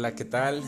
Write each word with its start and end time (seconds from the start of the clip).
Hola, 0.00 0.14
¿qué 0.14 0.24
tal? 0.24 0.62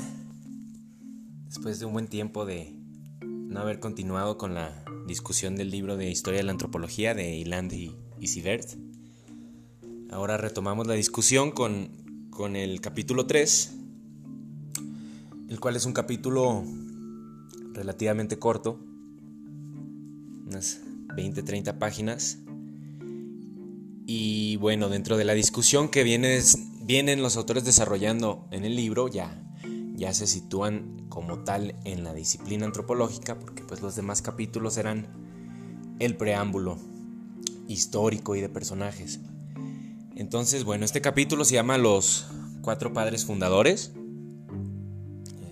Después 1.46 1.80
de 1.80 1.86
un 1.86 1.94
buen 1.94 2.06
tiempo 2.06 2.44
de 2.44 2.74
no 3.22 3.60
haber 3.60 3.80
continuado 3.80 4.36
con 4.36 4.52
la 4.52 4.84
discusión 5.06 5.56
del 5.56 5.70
libro 5.70 5.96
de 5.96 6.10
Historia 6.10 6.40
de 6.40 6.44
la 6.44 6.52
Antropología 6.52 7.14
de 7.14 7.34
Iland 7.36 7.72
y, 7.72 8.26
Sivert, 8.26 8.68
ahora 10.10 10.36
retomamos 10.36 10.86
la 10.86 10.92
discusión 10.92 11.50
con, 11.50 11.88
con 12.28 12.56
el 12.56 12.82
capítulo 12.82 13.24
3, 13.24 13.72
el 15.48 15.60
cual 15.60 15.76
es 15.76 15.86
un 15.86 15.94
capítulo 15.94 16.62
relativamente 17.72 18.38
corto, 18.38 18.80
unas 20.46 20.82
20-30 21.16 21.78
páginas. 21.78 22.36
Y 24.04 24.56
bueno, 24.56 24.90
dentro 24.90 25.16
de 25.16 25.24
la 25.24 25.32
discusión 25.32 25.88
que 25.88 26.02
viene 26.02 26.36
vienen 26.84 27.22
los 27.22 27.36
autores 27.36 27.64
desarrollando 27.64 28.46
en 28.50 28.64
el 28.64 28.76
libro 28.76 29.08
ya, 29.08 29.42
ya 29.94 30.12
se 30.14 30.26
sitúan 30.26 31.06
como 31.08 31.40
tal 31.40 31.76
en 31.84 32.04
la 32.04 32.14
disciplina 32.14 32.66
antropológica, 32.66 33.38
porque 33.38 33.62
pues 33.62 33.82
los 33.82 33.94
demás 33.96 34.22
capítulos 34.22 34.76
eran 34.76 35.06
el 35.98 36.16
preámbulo 36.16 36.78
histórico 37.68 38.34
y 38.34 38.40
de 38.40 38.48
personajes. 38.48 39.20
Entonces, 40.16 40.64
bueno, 40.64 40.84
este 40.84 41.00
capítulo 41.00 41.44
se 41.44 41.54
llama 41.54 41.78
Los 41.78 42.26
cuatro 42.62 42.92
padres 42.92 43.24
fundadores. 43.24 43.92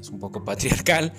Es 0.01 0.11
un 0.11 0.19
poco 0.19 0.45
patriarcal, 0.45 1.13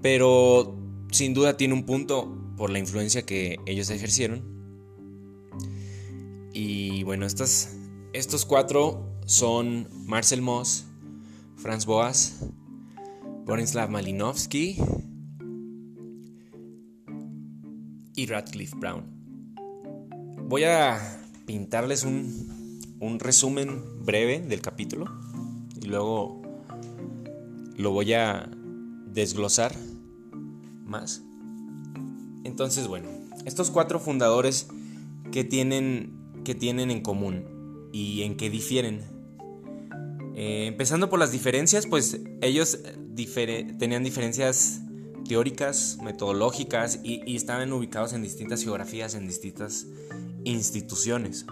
pero 0.00 0.76
sin 1.10 1.34
duda 1.34 1.56
tiene 1.56 1.74
un 1.74 1.84
punto 1.84 2.36
por 2.56 2.70
la 2.70 2.78
influencia 2.78 3.24
que 3.24 3.56
ellos 3.66 3.90
ejercieron. 3.90 4.42
Y 6.52 7.02
bueno, 7.04 7.26
estos, 7.26 7.68
estos 8.12 8.44
cuatro 8.44 9.17
son 9.28 9.86
Marcel 10.06 10.40
Moss, 10.40 10.86
Franz 11.56 11.84
Boas, 11.84 12.46
Borislav 13.44 13.90
Malinowski 13.90 14.78
y 18.16 18.26
Radcliffe 18.26 18.74
Brown. 18.74 19.04
Voy 20.48 20.64
a 20.64 20.98
pintarles 21.44 22.04
un, 22.04 22.80
un 23.00 23.20
resumen 23.20 23.82
breve 24.02 24.40
del 24.40 24.62
capítulo 24.62 25.04
y 25.78 25.88
luego 25.88 26.40
lo 27.76 27.90
voy 27.90 28.14
a 28.14 28.48
desglosar 29.12 29.76
más. 30.86 31.22
Entonces, 32.44 32.88
bueno, 32.88 33.10
estos 33.44 33.70
cuatro 33.70 34.00
fundadores 34.00 34.68
que 35.32 35.44
tienen, 35.44 36.14
que 36.46 36.54
tienen 36.54 36.90
en 36.90 37.02
común 37.02 37.90
y 37.92 38.22
en 38.22 38.38
qué 38.38 38.48
difieren 38.48 39.17
eh, 40.40 40.66
empezando 40.66 41.10
por 41.10 41.18
las 41.18 41.32
diferencias, 41.32 41.88
pues 41.88 42.20
ellos 42.42 42.78
tenían 43.76 44.04
diferencias 44.04 44.80
teóricas, 45.26 45.98
metodológicas 46.00 47.00
y, 47.02 47.34
estaban 47.34 47.72
ubicados 47.72 48.12
en 48.12 48.22
distintas 48.22 48.62
geografías, 48.62 49.16
en 49.16 49.26
distintas 49.26 49.88
instituciones. 50.44 51.44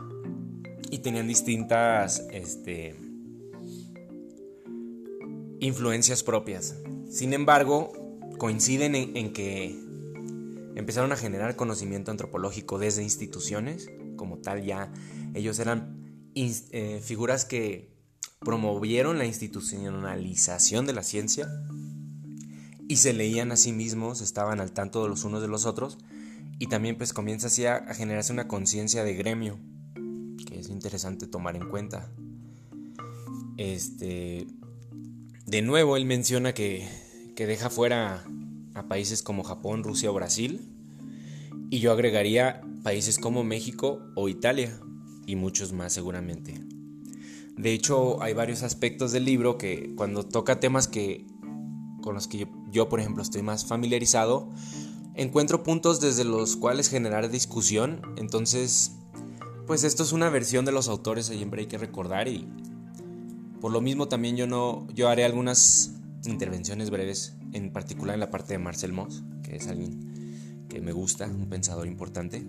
Y 0.89 0.99
tenían 0.99 1.27
distintas 1.27 2.29
este, 2.31 2.95
influencias 5.59 6.23
propias. 6.23 6.77
Sin 7.11 7.33
embargo, 7.33 7.93
coinciden 8.39 8.95
en, 8.95 9.33
que 9.33 9.77
empezaron 10.77 11.11
a 11.11 11.17
generar 11.17 11.57
conocimiento 11.57 12.13
antropológico 12.13 12.79
desde 12.79 13.03
instituciones, 13.03 13.91
como 14.15 14.39
tal 14.39 14.63
ya 14.63 14.93
ellos 15.35 15.59
eran 15.59 16.31
eh, 16.37 17.01
figuras 17.03 17.45
que 17.45 17.96
promovieron 18.41 19.19
la 19.19 19.27
institucionalización 19.27 20.87
de 20.87 20.93
la 20.93 21.03
ciencia 21.03 21.49
y 22.89 22.97
se 22.97 23.13
leían 23.13 23.51
a 23.53 23.57
sí 23.57 23.73
mismos, 23.73 24.21
estaban 24.21 24.61
al 24.61 24.73
tanto 24.73 25.03
de 25.03 25.09
los 25.09 25.25
unos 25.25 25.43
de 25.43 25.49
los 25.49 25.67
otros 25.67 25.99
y 26.59 26.69
también 26.69 26.97
pues 26.97 27.13
comienza 27.13 27.49
así 27.49 27.67
a, 27.67 27.83
generarse 27.95 28.33
una 28.33 28.49
conciencia 28.49 29.05
de 29.05 29.15
gremio 29.15 29.59
que 30.47 30.61
es 30.61 30.69
interesante 30.69 31.27
tomar 31.27 31.57
en 31.57 31.69
cuenta. 31.69 32.11
Este, 33.57 34.47
de 35.47 35.63
nuevo 35.63 35.97
él 35.97 36.05
menciona 36.05 36.53
que, 36.53 36.89
que 37.35 37.47
deja 37.47 37.71
fuera 37.71 38.25
a 38.75 38.87
países 38.87 39.23
como 39.23 39.43
Japón, 39.43 39.83
Rusia 39.83 40.11
o 40.11 40.15
Brasil 40.15 40.69
y 41.71 41.81
yo 41.81 41.91
agregaría 41.91 42.61
países 42.83 43.19
como 43.19 43.43
México 43.43 44.01
o 44.15 44.29
Italia 44.29 44.79
y 45.27 45.35
muchos 45.35 45.73
más 45.73 45.93
seguramente. 45.93 46.66
De 47.57 47.73
hecho, 47.73 48.23
hay 48.23 48.35
varios 48.35 48.63
aspectos 48.63 49.13
del 49.13 49.25
libro 49.25 49.57
que 49.57 49.95
cuando 49.97 50.23
toca 50.25 50.61
temas 50.61 50.89
que 50.89 51.27
con 52.03 52.15
los 52.15 52.29
que 52.29 52.47
yo, 52.71 52.89
por 52.89 53.01
ejemplo, 53.01 53.23
estoy 53.23 53.43
más 53.43 53.67
familiarizado, 53.67 54.53
encuentro 55.15 55.63
puntos 55.63 56.01
desde 56.01 56.25
los 56.25 56.57
cuales 56.57 56.89
generar 56.89 57.31
discusión. 57.31 58.03
Entonces, 58.17 58.93
pues 59.67 59.83
esto 59.83 60.03
es 60.03 60.13
una 60.13 60.31
versión 60.31 60.65
de 60.65 60.73
los 60.73 60.89
autores, 60.89 61.27
siempre 61.27 61.63
hay 61.63 61.67
que 61.67 61.79
recordar 61.79 62.29
y 62.29 62.49
por 63.61 63.73
lo 63.73 63.81
mismo 63.81 64.07
también 64.07 64.37
yo 64.37 64.47
no 64.47 64.87
yo 64.95 65.09
haré 65.09 65.25
algunas 65.25 65.95
intervenciones 66.27 66.91
breves, 66.91 67.37
en 67.53 67.73
particular 67.73 68.15
en 68.15 68.21
la 68.21 68.31
parte 68.31 68.53
de 68.53 68.59
Marcel 68.59 68.93
Moss, 68.93 69.25
que 69.43 69.57
es 69.57 69.67
alguien 69.67 70.67
que 70.69 70.81
me 70.81 70.93
gusta, 70.93 71.27
un 71.27 71.49
pensador 71.49 71.87
importante. 71.87 72.47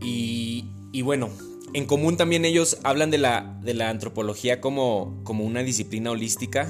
Y, 0.00 0.70
y 0.92 1.02
bueno, 1.02 1.30
en 1.74 1.86
común 1.86 2.16
también 2.16 2.44
ellos 2.44 2.78
hablan 2.84 3.10
de 3.10 3.18
la, 3.18 3.58
de 3.62 3.74
la 3.74 3.90
antropología 3.90 4.60
como, 4.60 5.20
como 5.24 5.44
una 5.44 5.64
disciplina 5.64 6.12
holística 6.12 6.68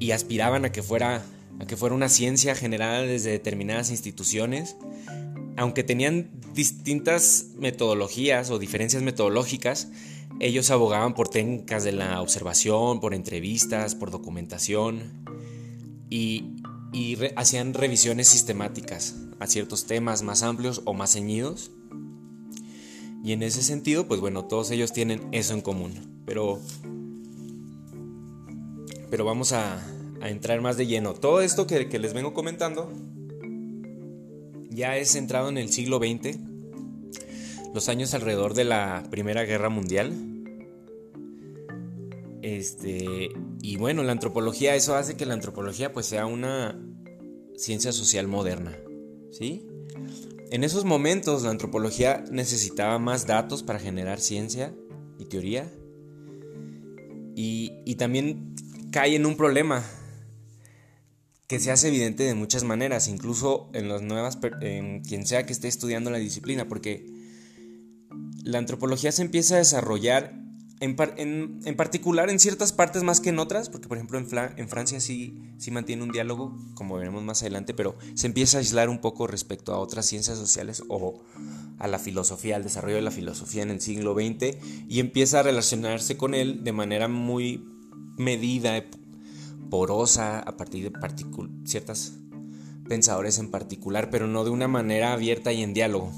y 0.00 0.10
aspiraban 0.10 0.64
a 0.64 0.72
que, 0.72 0.82
fuera, 0.82 1.24
a 1.60 1.66
que 1.66 1.76
fuera 1.76 1.94
una 1.94 2.08
ciencia 2.08 2.56
generada 2.56 3.02
desde 3.02 3.30
determinadas 3.30 3.90
instituciones, 3.90 4.76
aunque 5.56 5.84
tenían 5.84 6.32
distintas 6.52 7.50
metodologías 7.58 8.50
o 8.50 8.58
diferencias 8.58 9.04
metodológicas, 9.04 9.88
ellos 10.40 10.70
abogaban 10.70 11.14
por 11.14 11.28
técnicas 11.28 11.84
de 11.84 11.92
la 11.92 12.20
observación, 12.20 12.98
por 12.98 13.14
entrevistas, 13.14 13.94
por 13.94 14.10
documentación 14.10 15.24
y, 16.10 16.56
y 16.92 17.16
hacían 17.36 17.72
revisiones 17.72 18.26
sistemáticas 18.26 19.14
a 19.38 19.46
ciertos 19.46 19.86
temas 19.86 20.22
más 20.22 20.42
amplios 20.42 20.82
o 20.86 20.92
más 20.92 21.12
ceñidos 21.12 21.70
y 23.26 23.32
en 23.32 23.42
ese 23.42 23.60
sentido, 23.64 24.06
pues 24.06 24.20
bueno, 24.20 24.44
todos 24.44 24.70
ellos 24.70 24.92
tienen 24.92 25.26
eso 25.32 25.52
en 25.52 25.60
común. 25.60 26.22
Pero, 26.24 26.60
pero 29.10 29.24
vamos 29.24 29.52
a, 29.52 29.84
entrar 30.22 30.60
más 30.60 30.76
de 30.76 30.86
lleno. 30.86 31.12
Todo 31.12 31.40
esto 31.40 31.66
que, 31.66 31.88
que 31.88 31.98
les 31.98 32.14
vengo 32.14 32.34
comentando 32.34 32.88
ya 34.70 34.96
es 34.96 35.10
centrado 35.10 35.48
en 35.48 35.58
el 35.58 35.72
siglo 35.72 35.98
XX, 35.98 36.38
los 37.74 37.88
años 37.88 38.14
alrededor 38.14 38.54
de 38.54 38.62
la 38.62 39.02
Primera 39.10 39.42
Guerra 39.42 39.70
Mundial. 39.70 40.12
Este, 42.42 43.30
y 43.60 43.76
bueno, 43.76 44.04
la 44.04 44.12
antropología, 44.12 44.76
eso 44.76 44.94
hace 44.94 45.16
que 45.16 45.26
la 45.26 45.34
antropología 45.34 45.92
pues 45.92 46.06
sea 46.06 46.26
una 46.26 46.80
ciencia 47.56 47.90
social 47.90 48.28
moderna, 48.28 48.78
¿sí? 49.32 49.66
En 50.50 50.62
esos 50.62 50.84
momentos 50.84 51.42
la 51.42 51.50
antropología 51.50 52.24
necesitaba 52.30 52.98
más 52.98 53.26
datos 53.26 53.62
para 53.62 53.80
generar 53.80 54.20
ciencia 54.20 54.72
y 55.18 55.24
teoría. 55.24 55.70
Y, 57.34 57.94
también 57.96 58.54
cae 58.90 59.16
en 59.16 59.26
un 59.26 59.36
problema 59.36 59.84
que 61.46 61.58
se 61.58 61.70
hace 61.70 61.88
evidente 61.88 62.22
de 62.22 62.34
muchas 62.34 62.64
maneras, 62.64 63.08
incluso 63.08 63.70
en 63.72 63.88
las 63.88 64.02
nuevas, 64.02 64.38
en 64.60 65.02
quien 65.02 65.26
sea 65.26 65.46
que 65.46 65.52
esté 65.52 65.68
estudiando 65.68 66.10
la 66.10 66.18
disciplina, 66.18 66.68
porque 66.68 67.06
la 68.42 68.58
antropología 68.58 69.12
se 69.12 69.22
empieza 69.22 69.56
a 69.56 69.58
desarrollar 69.58 70.45
en, 70.80 71.60
en, 71.64 71.76
particular 71.76 72.28
en 72.28 72.38
ciertas 72.38 72.72
partes 72.72 73.02
más 73.02 73.20
que 73.20 73.30
en 73.30 73.38
otras, 73.38 73.70
porque 73.70 73.88
por 73.88 73.96
ejemplo 73.96 74.18
en, 74.18 74.26
en 74.56 74.68
Francia 74.68 75.00
sí, 75.00 75.40
sí 75.58 75.70
mantiene 75.70 76.02
un 76.02 76.12
diálogo, 76.12 76.54
como 76.74 76.96
veremos 76.96 77.22
más 77.22 77.40
adelante, 77.42 77.72
pero 77.72 77.96
se 78.14 78.26
empieza 78.26 78.58
a 78.58 78.60
aislar 78.60 78.88
un 78.88 79.00
poco 79.00 79.26
respecto 79.26 79.72
a 79.72 79.78
otras 79.78 80.06
ciencias 80.06 80.36
sociales 80.36 80.82
o 80.88 81.22
a 81.78 81.88
la 81.88 81.98
filosofía, 81.98 82.56
al 82.56 82.62
desarrollo 82.62 82.96
de 82.96 83.02
la 83.02 83.10
filosofía 83.10 83.62
en 83.62 83.70
el 83.70 83.80
siglo 83.80 84.14
XX, 84.14 84.56
y 84.88 85.00
empieza 85.00 85.40
a 85.40 85.42
relacionarse 85.42 86.16
con 86.16 86.34
él 86.34 86.64
de 86.64 86.72
manera 86.72 87.08
muy 87.08 87.64
medida, 88.18 88.82
porosa, 89.70 90.40
a 90.40 90.56
partir 90.56 90.90
de 90.90 90.98
ciertos 91.64 92.12
pensadores 92.88 93.38
en 93.38 93.50
particular, 93.50 94.10
pero 94.10 94.26
no 94.26 94.44
de 94.44 94.50
una 94.50 94.68
manera 94.68 95.12
abierta 95.12 95.52
y 95.52 95.62
en 95.62 95.74
diálogo. 95.74 96.12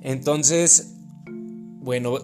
Entonces, 0.00 0.94
bueno, 1.80 2.18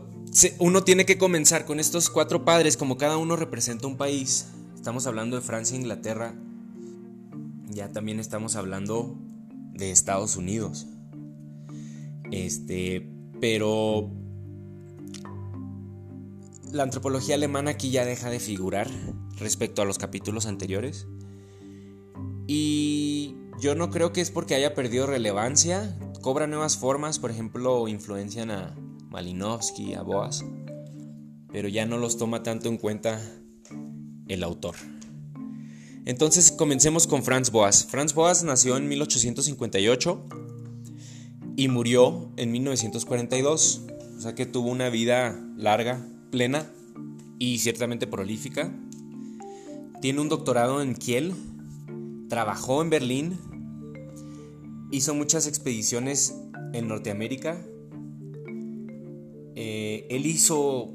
uno 0.59 0.85
tiene 0.85 1.07
que 1.07 1.19
comenzar 1.19 1.65
con 1.65 1.81
estos 1.81 2.11
cuatro 2.11 2.45
padres, 2.45 2.77
como 2.77 2.97
cada 2.97 3.17
uno 3.17 3.37
representa 3.37 3.87
un 3.87 3.97
país. 3.97 4.47
Estamos 4.75 5.07
hablando 5.07 5.37
de 5.37 5.43
Francia, 5.43 5.77
e 5.77 5.81
Inglaterra, 5.81 6.35
ya 7.69 7.89
también 7.89 8.21
estamos 8.21 8.57
hablando 8.57 9.17
de 9.73 9.91
Estados 9.91 10.37
Unidos. 10.37 10.87
Este, 12.31 13.09
pero 13.41 14.11
la 16.73 16.85
antropología 16.85 17.35
alemana 17.35 17.73
aquí 17.73 17.91
ya 17.91 18.05
deja 18.05 18.31
de 18.31 18.39
figurar 18.39 18.89
respecto 19.39 19.83
a 19.83 19.85
los 19.85 19.99
capítulos 19.99 20.47
anteriores. 20.47 21.09
Y 22.47 23.37
yo 23.61 23.75
no 23.75 23.91
creo 23.91 24.13
que 24.13 24.21
es 24.21 24.31
porque 24.31 24.55
haya 24.55 24.75
perdido 24.75 25.07
relevancia, 25.07 25.99
cobra 26.23 26.47
nuevas 26.47 26.77
formas, 26.77 27.19
por 27.19 27.31
ejemplo, 27.31 27.87
influencian 27.89 28.51
a, 28.51 28.75
Malinowski, 29.11 29.95
a 29.95 30.03
Boas, 30.03 30.45
pero 31.53 31.69
ya 31.69 31.85
no 31.85 31.99
los 31.99 32.17
toma 32.17 32.43
tanto 32.43 32.69
en 32.69 32.79
cuenta 32.79 33.21
el 34.29 34.43
autor. 34.43 34.77
Entonces 36.07 36.51
comencemos 36.51 37.07
con 37.07 37.23
Franz 37.23 37.51
Boas. 37.51 37.85
Franz 37.85 38.15
Boas 38.15 38.43
nació 38.43 38.77
en 38.77 38.89
1858 38.89 40.27
y 41.57 41.69
murió 41.69 42.33
en 42.37 42.53
1942, 42.53 43.83
o 44.17 44.21
sea 44.21 44.35
que 44.35 44.47
tuvo 44.47 44.71
una 44.71 44.89
vida 44.89 45.39
larga, 45.57 46.05
plena 46.31 46.67
y 47.39 47.59
ciertamente 47.59 48.07
prolífica. 48.07 48.73
Tiene 50.01 50.21
un 50.21 50.29
doctorado 50.29 50.81
en 50.81 50.95
Kiel, 50.95 51.35
trabajó 52.29 52.81
en 52.81 52.91
Berlín, 52.91 53.39
hizo 54.91 55.15
muchas 55.15 55.47
expediciones 55.47 56.35
en 56.73 56.89
Norteamérica. 56.89 57.61
Eh, 59.57 60.07
él 60.11 60.27
hizo 60.27 60.91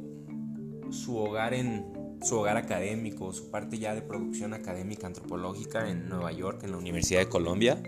su 0.92 1.18
hogar 1.18 1.54
en 1.54 1.94
su 2.22 2.38
hogar 2.38 2.58
académico, 2.58 3.32
su 3.34 3.52
parte 3.52 3.78
ya 3.78 3.94
de 3.94 4.02
producción 4.02 4.54
académica 4.54 5.08
antropológica 5.08 5.90
en 5.90 6.10
Nueva 6.10 6.32
York, 6.32 6.64
en 6.64 6.72
la 6.72 6.78
Universidad 6.78 7.20
de 7.20 7.30
Colombia. 7.30 7.82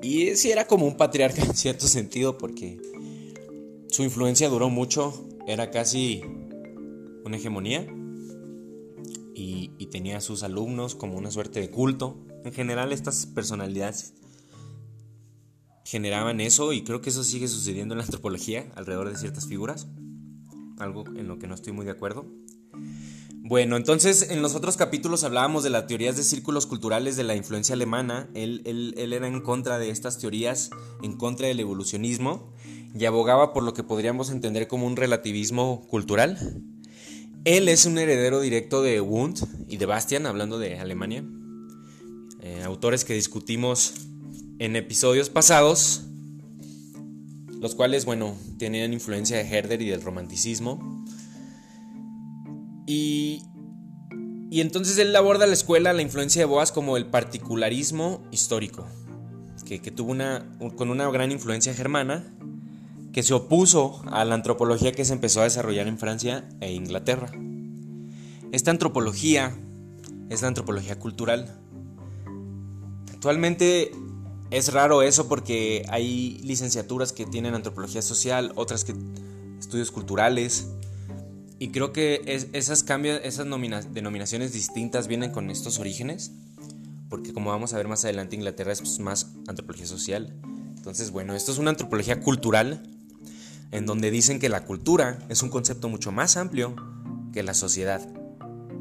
Y 0.00 0.36
sí 0.36 0.52
era 0.52 0.66
como 0.66 0.86
un 0.86 0.96
patriarca 0.96 1.42
en 1.44 1.54
cierto 1.54 1.86
sentido 1.86 2.38
porque 2.38 2.80
su 3.88 4.02
influencia 4.02 4.48
duró 4.48 4.68
mucho, 4.70 5.28
era 5.46 5.70
casi 5.70 6.22
una 7.24 7.36
hegemonía 7.36 7.86
y, 9.34 9.72
y 9.78 9.86
tenía 9.86 10.18
a 10.18 10.20
sus 10.20 10.42
alumnos 10.42 10.94
como 10.94 11.16
una 11.16 11.30
suerte 11.30 11.60
de 11.60 11.70
culto. 11.70 12.18
En 12.44 12.52
general 12.52 12.92
estas 12.92 13.26
personalidades 13.26 14.14
generaban 15.88 16.42
eso 16.42 16.74
y 16.74 16.82
creo 16.82 17.00
que 17.00 17.08
eso 17.08 17.24
sigue 17.24 17.48
sucediendo 17.48 17.94
en 17.94 17.98
la 17.98 18.04
antropología 18.08 18.70
alrededor 18.74 19.08
de 19.08 19.16
ciertas 19.16 19.46
figuras, 19.46 19.88
algo 20.78 21.04
en 21.16 21.28
lo 21.28 21.38
que 21.38 21.46
no 21.46 21.54
estoy 21.54 21.72
muy 21.72 21.86
de 21.86 21.92
acuerdo. 21.92 22.26
Bueno, 23.40 23.78
entonces 23.78 24.28
en 24.30 24.42
los 24.42 24.54
otros 24.54 24.76
capítulos 24.76 25.24
hablábamos 25.24 25.64
de 25.64 25.70
las 25.70 25.86
teorías 25.86 26.18
de 26.18 26.24
círculos 26.24 26.66
culturales 26.66 27.16
de 27.16 27.24
la 27.24 27.34
influencia 27.34 27.74
alemana. 27.74 28.28
Él, 28.34 28.94
era 28.98 29.26
en 29.26 29.40
contra 29.40 29.78
de 29.78 29.88
estas 29.88 30.18
teorías, 30.18 30.68
en 31.02 31.16
contra 31.16 31.46
del 31.48 31.58
evolucionismo, 31.58 32.52
y 32.94 33.06
abogaba 33.06 33.54
por 33.54 33.62
lo 33.62 33.72
que 33.72 33.82
podríamos 33.82 34.28
entender 34.28 34.68
como 34.68 34.86
un 34.86 34.96
relativismo 34.96 35.86
cultural. 35.88 36.60
Él 37.46 37.68
es 37.70 37.86
un 37.86 37.96
heredero 37.96 38.40
directo 38.40 38.82
de 38.82 39.00
Wundt 39.00 39.44
y 39.68 39.78
de 39.78 39.86
Bastian, 39.86 40.26
hablando 40.26 40.58
de 40.58 40.78
Alemania, 40.78 41.24
eh, 42.42 42.62
autores 42.64 43.06
que 43.06 43.14
discutimos 43.14 43.94
en 44.58 44.76
episodios 44.76 45.30
pasados, 45.30 46.04
los 47.60 47.74
cuales, 47.74 48.04
bueno, 48.04 48.34
tenían 48.58 48.92
influencia 48.92 49.36
de 49.36 49.48
Herder 49.48 49.82
y 49.82 49.88
del 49.88 50.02
romanticismo. 50.02 51.04
Y, 52.86 53.42
entonces 54.50 54.98
él 54.98 55.14
aborda 55.14 55.46
la 55.46 55.52
escuela 55.52 55.92
la 55.92 56.02
influencia 56.02 56.40
de 56.40 56.46
Boas 56.46 56.72
como 56.72 56.96
el 56.96 57.06
particularismo 57.06 58.26
histórico, 58.30 58.86
que, 59.64 59.78
tuvo 59.78 60.10
una, 60.10 60.56
con 60.76 60.90
una 60.90 61.10
gran 61.10 61.30
influencia 61.30 61.74
germana, 61.74 62.34
que 63.12 63.22
se 63.22 63.34
opuso 63.34 64.02
a 64.06 64.24
la 64.24 64.34
antropología 64.34 64.92
que 64.92 65.04
se 65.04 65.12
empezó 65.12 65.40
a 65.40 65.44
desarrollar 65.44 65.86
en 65.88 65.98
Francia 65.98 66.48
e 66.60 66.72
Inglaterra. 66.72 67.30
Esta 68.52 68.70
antropología 68.70 69.54
es 70.30 70.42
la 70.42 70.48
antropología 70.48 70.98
cultural. 70.98 71.60
Actualmente 73.12 73.90
es 74.50 74.72
raro 74.72 75.02
eso 75.02 75.28
porque 75.28 75.84
hay 75.88 76.40
licenciaturas 76.42 77.12
que 77.12 77.26
tienen 77.26 77.54
antropología 77.54 78.02
social, 78.02 78.52
otras 78.54 78.84
que 78.84 78.94
estudios 79.58 79.90
culturales, 79.90 80.68
y 81.58 81.68
creo 81.68 81.92
que 81.92 82.22
esas 82.52 82.84
cambios, 82.84 83.20
esas 83.24 83.46
denominaciones 83.92 84.52
distintas 84.52 85.08
vienen 85.08 85.32
con 85.32 85.50
estos 85.50 85.80
orígenes, 85.80 86.30
porque 87.08 87.32
como 87.32 87.50
vamos 87.50 87.72
a 87.72 87.78
ver 87.78 87.88
más 87.88 88.04
adelante, 88.04 88.36
Inglaterra 88.36 88.72
es 88.72 88.80
pues, 88.80 89.00
más 89.00 89.32
antropología 89.48 89.86
social. 89.86 90.32
Entonces, 90.76 91.10
bueno, 91.10 91.34
esto 91.34 91.50
es 91.50 91.58
una 91.58 91.70
antropología 91.70 92.20
cultural, 92.20 92.82
en 93.72 93.86
donde 93.86 94.10
dicen 94.12 94.38
que 94.38 94.48
la 94.48 94.64
cultura 94.64 95.18
es 95.28 95.42
un 95.42 95.50
concepto 95.50 95.88
mucho 95.88 96.12
más 96.12 96.36
amplio 96.36 96.76
que 97.32 97.42
la 97.42 97.54
sociedad. 97.54 98.08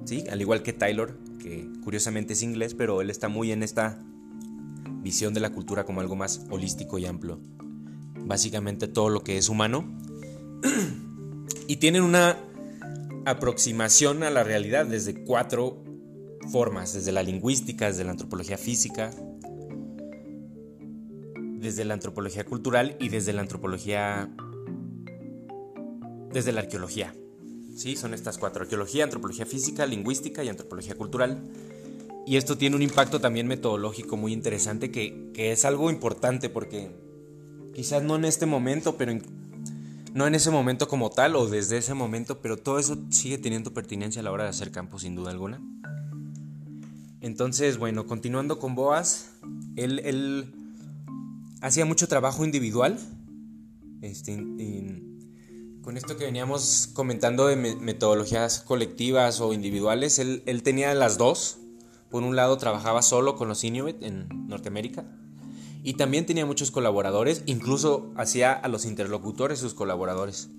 ¿Sí? 0.05 0.23
Al 0.29 0.39
igual 0.39 0.61
que 0.61 0.71
Taylor, 0.71 1.17
que 1.39 1.67
curiosamente 1.83 2.33
es 2.33 2.43
inglés, 2.43 2.75
pero 2.75 3.01
él 3.01 3.09
está 3.09 3.27
muy 3.27 3.51
en 3.51 3.63
esta 3.63 3.99
visión 5.07 5.33
de 5.33 5.39
la 5.39 5.51
cultura 5.51 5.85
como 5.85 6.01
algo 6.01 6.17
más 6.17 6.45
holístico 6.49 6.97
y 6.97 7.05
amplio. 7.05 7.39
Básicamente 8.25 8.89
todo 8.89 9.07
lo 9.09 9.23
que 9.23 9.37
es 9.37 9.47
humano. 9.47 9.85
y 11.67 11.77
tienen 11.77 12.01
una 12.01 12.37
aproximación 13.25 14.23
a 14.23 14.29
la 14.31 14.43
realidad 14.43 14.85
desde 14.85 15.23
cuatro 15.23 15.81
formas, 16.51 16.93
desde 16.93 17.13
la 17.13 17.23
lingüística, 17.23 17.87
desde 17.87 18.03
la 18.03 18.11
antropología 18.11 18.57
física, 18.57 19.11
desde 21.37 21.85
la 21.85 21.93
antropología 21.93 22.43
cultural 22.43 22.97
y 22.99 23.07
desde 23.07 23.31
la 23.31 23.39
antropología, 23.39 24.29
desde 26.33 26.51
la 26.51 26.59
arqueología. 26.59 27.13
Sí, 27.77 27.95
son 27.95 28.13
estas 28.13 28.37
cuatro, 28.37 28.63
arqueología, 28.63 29.05
antropología 29.05 29.45
física, 29.45 29.85
lingüística 29.85 30.43
y 30.43 30.49
antropología 30.49 30.95
cultural. 30.95 31.43
Y 32.27 32.35
esto 32.35 32.57
tiene 32.57 32.75
un 32.75 32.81
impacto 32.81 33.21
también 33.21 33.47
metodológico 33.47 34.17
muy 34.17 34.33
interesante 34.33 34.91
que, 34.91 35.31
que 35.33 35.53
es 35.53 35.63
algo 35.63 35.89
importante 35.89 36.49
porque 36.49 36.91
quizás 37.73 38.03
no 38.03 38.17
en 38.17 38.25
este 38.25 38.45
momento, 38.45 38.97
pero 38.97 39.17
no 40.13 40.27
en 40.27 40.35
ese 40.35 40.51
momento 40.51 40.89
como 40.89 41.09
tal 41.09 41.37
o 41.37 41.47
desde 41.47 41.77
ese 41.77 41.93
momento, 41.93 42.41
pero 42.41 42.57
todo 42.57 42.79
eso 42.79 42.97
sigue 43.11 43.37
teniendo 43.37 43.73
pertinencia 43.73 44.19
a 44.19 44.23
la 44.23 44.33
hora 44.33 44.43
de 44.43 44.49
hacer 44.49 44.71
campo 44.71 44.99
sin 44.99 45.15
duda 45.15 45.31
alguna. 45.31 45.61
Entonces, 47.21 47.77
bueno, 47.77 48.05
continuando 48.07 48.59
con 48.59 48.75
Boas, 48.75 49.29
él, 49.77 50.53
hacía 51.61 51.85
mucho 51.85 52.09
trabajo 52.09 52.43
individual. 52.43 52.99
Este, 54.01 54.35
con 55.81 55.95
esto 55.95 56.17
que 56.17 56.25
veníamos 56.25 56.89
comentando 56.93 57.47
de 57.47 57.55
metodologías 57.55 58.59
colectivas 58.59 59.39
o 59.39 59.53
individuales, 59.53 60.19
él, 60.19 60.43
él 60.45 60.61
tenía 60.61 60.93
las 60.93 61.17
dos. 61.17 61.59
Por 62.09 62.23
un 62.23 62.35
lado 62.35 62.57
trabajaba 62.57 63.01
solo 63.01 63.35
con 63.35 63.47
los 63.47 63.63
Inuit 63.63 64.01
en 64.01 64.27
Norteamérica 64.47 65.05
y 65.83 65.93
también 65.93 66.25
tenía 66.25 66.45
muchos 66.45 66.71
colaboradores, 66.71 67.43
incluso 67.45 68.11
hacía 68.15 68.53
a 68.53 68.67
los 68.67 68.85
interlocutores 68.85 69.59
sus 69.59 69.73
colaboradores. 69.73 70.49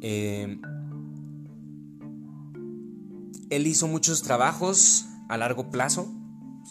Eh, 0.00 0.58
él 3.50 3.66
hizo 3.66 3.86
muchos 3.86 4.22
trabajos 4.22 5.06
a 5.28 5.36
largo 5.36 5.70
plazo, 5.70 6.12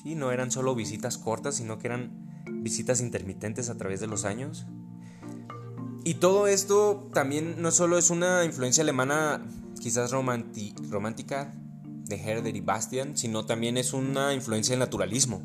¿sí? 0.01 0.15
no 0.15 0.31
eran 0.31 0.51
solo 0.51 0.75
visitas 0.75 1.17
cortas, 1.17 1.55
sino 1.55 1.79
que 1.79 1.87
eran 1.87 2.43
visitas 2.49 3.01
intermitentes 3.01 3.69
a 3.69 3.77
través 3.77 3.99
de 3.99 4.07
los 4.07 4.25
años. 4.25 4.65
Y 6.03 6.15
todo 6.15 6.47
esto 6.47 7.09
también 7.13 7.61
no 7.61 7.71
solo 7.71 7.97
es 7.97 8.09
una 8.09 8.43
influencia 8.45 8.81
alemana 8.81 9.45
quizás 9.79 10.11
romántica 10.11 11.53
de 12.05 12.15
Herder 12.15 12.55
y 12.55 12.61
Bastian, 12.61 13.17
sino 13.17 13.45
también 13.45 13.77
es 13.77 13.93
una 13.93 14.33
influencia 14.33 14.73
del 14.73 14.79
naturalismo 14.79 15.41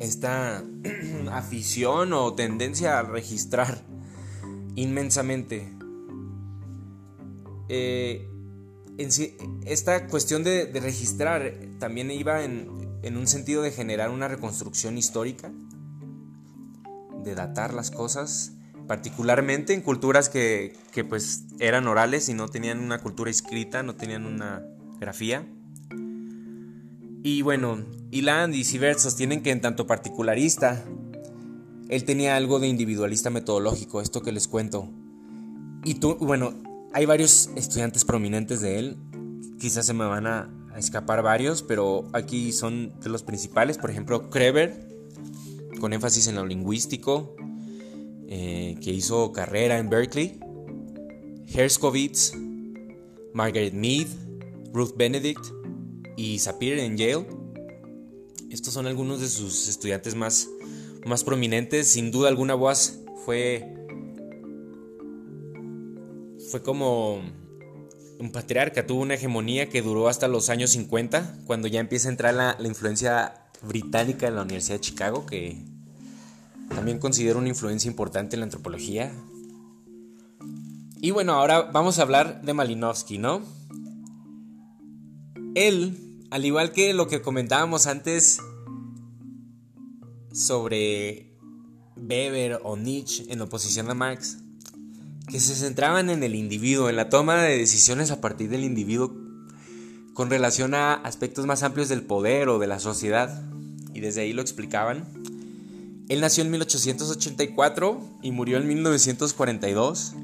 esta 0.00 0.62
afición 1.32 2.12
o 2.12 2.34
tendencia 2.34 2.98
a 2.98 3.02
registrar 3.02 3.82
inmensamente. 4.74 5.72
Eh, 7.68 8.28
esta 9.66 10.06
cuestión 10.06 10.44
de, 10.44 10.70
registrar 10.80 11.52
también 11.80 12.10
iba 12.10 12.44
en, 12.44 12.68
un 13.16 13.26
sentido 13.26 13.62
de 13.62 13.72
generar 13.72 14.10
una 14.10 14.28
reconstrucción 14.28 14.96
histórica, 14.96 15.50
de 17.24 17.34
datar 17.34 17.74
las 17.74 17.90
cosas, 17.90 18.52
particularmente 18.86 19.72
en 19.72 19.80
culturas 19.80 20.28
que, 20.28 20.76
que 20.92 21.04
pues 21.04 21.44
eran 21.58 21.88
orales 21.88 22.28
y 22.28 22.34
no 22.34 22.48
tenían 22.48 22.80
una 22.80 22.98
cultura 22.98 23.30
escrita, 23.30 23.82
no 23.82 23.96
tenían 23.96 24.26
una 24.26 24.62
grafía. 25.00 25.44
Y 27.26 27.40
bueno, 27.40 27.82
Iland 28.10 28.54
y 28.54 28.64
Sivert 28.64 28.98
sostienen 28.98 29.42
que 29.42 29.50
en 29.50 29.62
tanto 29.62 29.86
particularista, 29.86 30.84
él 31.88 32.04
tenía 32.04 32.36
algo 32.36 32.60
de 32.60 32.68
individualista 32.68 33.30
metodológico, 33.30 34.02
esto 34.02 34.20
que 34.20 34.30
les 34.30 34.46
cuento. 34.46 34.90
Y 35.84 35.94
tú, 35.94 36.16
bueno, 36.16 36.52
hay 36.92 37.06
varios 37.06 37.48
estudiantes 37.56 38.04
prominentes 38.04 38.60
de 38.60 38.78
él, 38.78 38.98
quizás 39.58 39.86
se 39.86 39.94
me 39.94 40.04
van 40.04 40.26
a, 40.26 40.50
escapar 40.76 41.22
varios, 41.22 41.62
pero 41.62 42.08
aquí 42.12 42.52
son 42.52 42.92
de 43.00 43.08
los 43.08 43.22
principales, 43.22 43.78
por 43.78 43.90
ejemplo, 43.90 44.28
Kreber, 44.28 44.86
con 45.80 45.94
énfasis 45.94 46.26
en 46.26 46.34
lo 46.34 46.44
lingüístico, 46.44 47.36
eh, 48.28 48.76
que 48.82 48.90
hizo 48.90 49.32
carrera 49.32 49.78
en 49.78 49.88
Berkeley, 49.88 50.40
Herskovitz, 51.46 52.34
Margaret 53.32 53.72
Mead, 53.72 54.08
Ruth 54.74 54.94
Benedict 54.96 55.63
y 56.16 56.38
Sapir 56.38 56.78
en 56.78 56.96
Yale. 56.96 57.26
Estos 58.50 58.74
son 58.74 58.86
algunos 58.86 59.20
de 59.20 59.28
sus 59.28 59.68
estudiantes 59.68 60.14
más, 60.14 60.48
más 61.04 61.24
prominentes. 61.24 61.88
Sin 61.88 62.10
duda 62.10 62.28
alguna, 62.28 62.54
Boas 62.54 63.00
fue, 63.24 63.74
fue 66.50 66.62
como 66.62 67.22
un 68.18 68.32
patriarca, 68.32 68.86
tuvo 68.86 69.02
una 69.02 69.14
hegemonía 69.14 69.68
que 69.68 69.82
duró 69.82 70.08
hasta 70.08 70.28
los 70.28 70.50
años 70.50 70.70
50, 70.70 71.40
cuando 71.46 71.68
ya 71.68 71.80
empieza 71.80 72.08
a 72.08 72.12
entrar 72.12 72.34
la, 72.34 72.56
la 72.58 72.68
influencia 72.68 73.34
británica 73.62 74.28
en 74.28 74.36
la 74.36 74.42
Universidad 74.42 74.76
de 74.76 74.80
Chicago, 74.80 75.26
que 75.26 75.64
también 76.68 76.98
considero 76.98 77.38
una 77.38 77.48
influencia 77.48 77.88
importante 77.88 78.36
en 78.36 78.40
la 78.40 78.44
antropología. 78.44 79.12
Y 81.00 81.10
bueno, 81.10 81.34
ahora 81.34 81.62
vamos 81.62 81.98
a 81.98 82.02
hablar 82.02 82.42
de 82.42 82.54
Malinowski, 82.54 83.18
¿no? 83.18 83.42
Él, 85.54 86.26
al 86.30 86.44
igual 86.44 86.72
que 86.72 86.92
lo 86.94 87.06
que 87.06 87.22
comentábamos 87.22 87.86
antes 87.86 88.38
sobre 90.32 91.32
Weber 91.96 92.60
o 92.64 92.76
Nietzsche 92.76 93.24
en 93.28 93.40
oposición 93.40 93.88
a 93.90 93.94
Marx, 93.94 94.38
que 95.28 95.40
se 95.40 95.54
centraban 95.54 96.10
en 96.10 96.22
el 96.22 96.34
individuo, 96.34 96.88
en 96.88 96.96
la 96.96 97.08
toma 97.08 97.42
de 97.42 97.56
decisiones 97.56 98.10
a 98.10 98.20
partir 98.20 98.50
del 98.50 98.64
individuo 98.64 99.14
con 100.12 100.30
relación 100.30 100.74
a 100.74 100.94
aspectos 100.94 101.46
más 101.46 101.62
amplios 101.62 101.88
del 101.88 102.02
poder 102.02 102.48
o 102.48 102.58
de 102.58 102.66
la 102.66 102.78
sociedad, 102.78 103.42
y 103.92 104.00
desde 104.00 104.22
ahí 104.22 104.32
lo 104.32 104.42
explicaban. 104.42 105.04
Él 106.08 106.20
nació 106.20 106.44
en 106.44 106.50
1884 106.50 108.00
y 108.22 108.30
murió 108.32 108.58
en 108.58 108.68
1942. 108.68 110.14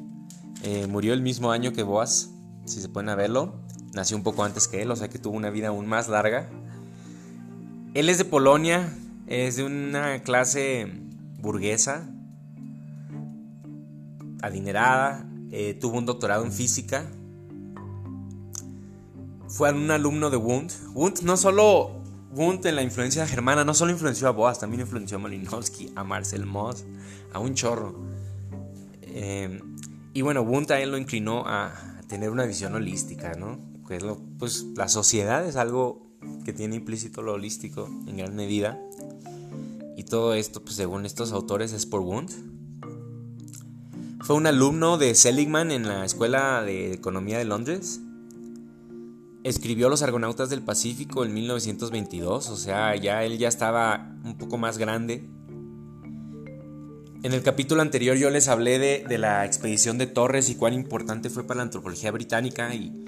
Eh, 0.62 0.86
murió 0.88 1.14
el 1.14 1.22
mismo 1.22 1.52
año 1.52 1.72
que 1.72 1.82
Boas, 1.82 2.30
si 2.66 2.80
se 2.80 2.88
pueden 2.88 3.16
verlo. 3.16 3.54
Nació 4.00 4.16
un 4.16 4.22
poco 4.22 4.44
antes 4.44 4.66
que 4.66 4.80
él, 4.80 4.90
o 4.90 4.96
sea 4.96 5.10
que 5.10 5.18
tuvo 5.18 5.36
una 5.36 5.50
vida 5.50 5.68
aún 5.68 5.86
más 5.86 6.08
larga. 6.08 6.48
Él 7.92 8.08
es 8.08 8.16
de 8.16 8.24
Polonia, 8.24 8.96
es 9.26 9.56
de 9.56 9.64
una 9.64 10.22
clase 10.22 10.90
burguesa, 11.38 12.08
adinerada, 14.40 15.28
eh, 15.50 15.74
tuvo 15.74 15.98
un 15.98 16.06
doctorado 16.06 16.46
en 16.46 16.50
física. 16.50 17.04
Fue 19.48 19.70
un 19.70 19.90
alumno 19.90 20.30
de 20.30 20.38
Wundt. 20.38 20.72
Wundt 20.94 21.20
no 21.20 21.36
solo 21.36 22.00
Wundt 22.30 22.64
en 22.64 22.76
la 22.76 22.82
influencia 22.82 23.26
germana 23.26 23.66
no 23.66 23.74
solo 23.74 23.92
influenció 23.92 24.28
a 24.28 24.30
Boas, 24.30 24.60
también 24.60 24.80
influenció 24.80 25.18
a 25.18 25.20
Malinowski, 25.20 25.92
a 25.94 26.04
Marcel 26.04 26.46
Moss, 26.46 26.86
a 27.34 27.38
un 27.38 27.52
chorro. 27.52 28.00
Eh, 29.02 29.60
y 30.14 30.22
bueno, 30.22 30.40
Wundt 30.40 30.70
a 30.70 30.80
él 30.80 30.90
lo 30.90 30.96
inclinó 30.96 31.46
a 31.46 31.74
tener 32.08 32.30
una 32.30 32.46
visión 32.46 32.74
holística, 32.74 33.34
¿no? 33.34 33.69
Pues 34.38 34.66
la 34.76 34.88
sociedad 34.88 35.46
es 35.46 35.56
algo 35.56 36.10
que 36.44 36.52
tiene 36.52 36.76
implícito 36.76 37.22
lo 37.22 37.34
holístico 37.34 37.88
en 38.06 38.16
gran 38.16 38.34
medida. 38.36 38.80
Y 39.96 40.04
todo 40.04 40.34
esto, 40.34 40.62
pues 40.62 40.76
según 40.76 41.04
estos 41.04 41.32
autores, 41.32 41.72
es 41.72 41.86
por 41.86 42.00
Wundt. 42.00 42.32
Fue 44.20 44.36
un 44.36 44.46
alumno 44.46 44.98
de 44.98 45.14
Seligman 45.14 45.70
en 45.70 45.86
la 45.88 46.04
Escuela 46.04 46.62
de 46.62 46.92
Economía 46.92 47.38
de 47.38 47.44
Londres 47.44 48.00
escribió 49.44 49.88
Los 49.88 50.02
Argonautas 50.02 50.50
del 50.50 50.62
Pacífico 50.62 51.24
en 51.24 51.32
1922, 51.32 52.50
o 52.50 52.56
sea, 52.56 52.94
ya 52.96 53.24
él 53.24 53.38
ya 53.38 53.48
estaba 53.48 54.14
un 54.24 54.36
poco 54.36 54.58
más 54.58 54.78
grande. 54.78 55.24
En 57.22 57.32
el 57.34 57.42
capítulo 57.42 57.82
anterior 57.82 58.16
yo 58.16 58.30
les 58.30 58.48
hablé 58.48 58.78
de, 58.78 59.18
la 59.18 59.44
expedición 59.44 59.98
de 59.98 60.06
Torres 60.06 60.48
y 60.48 60.54
cuán 60.54 60.72
importante 60.72 61.30
fue 61.30 61.44
para 61.44 61.58
la 61.58 61.64
antropología 61.64 62.10
británica 62.10 62.74
y, 62.74 63.04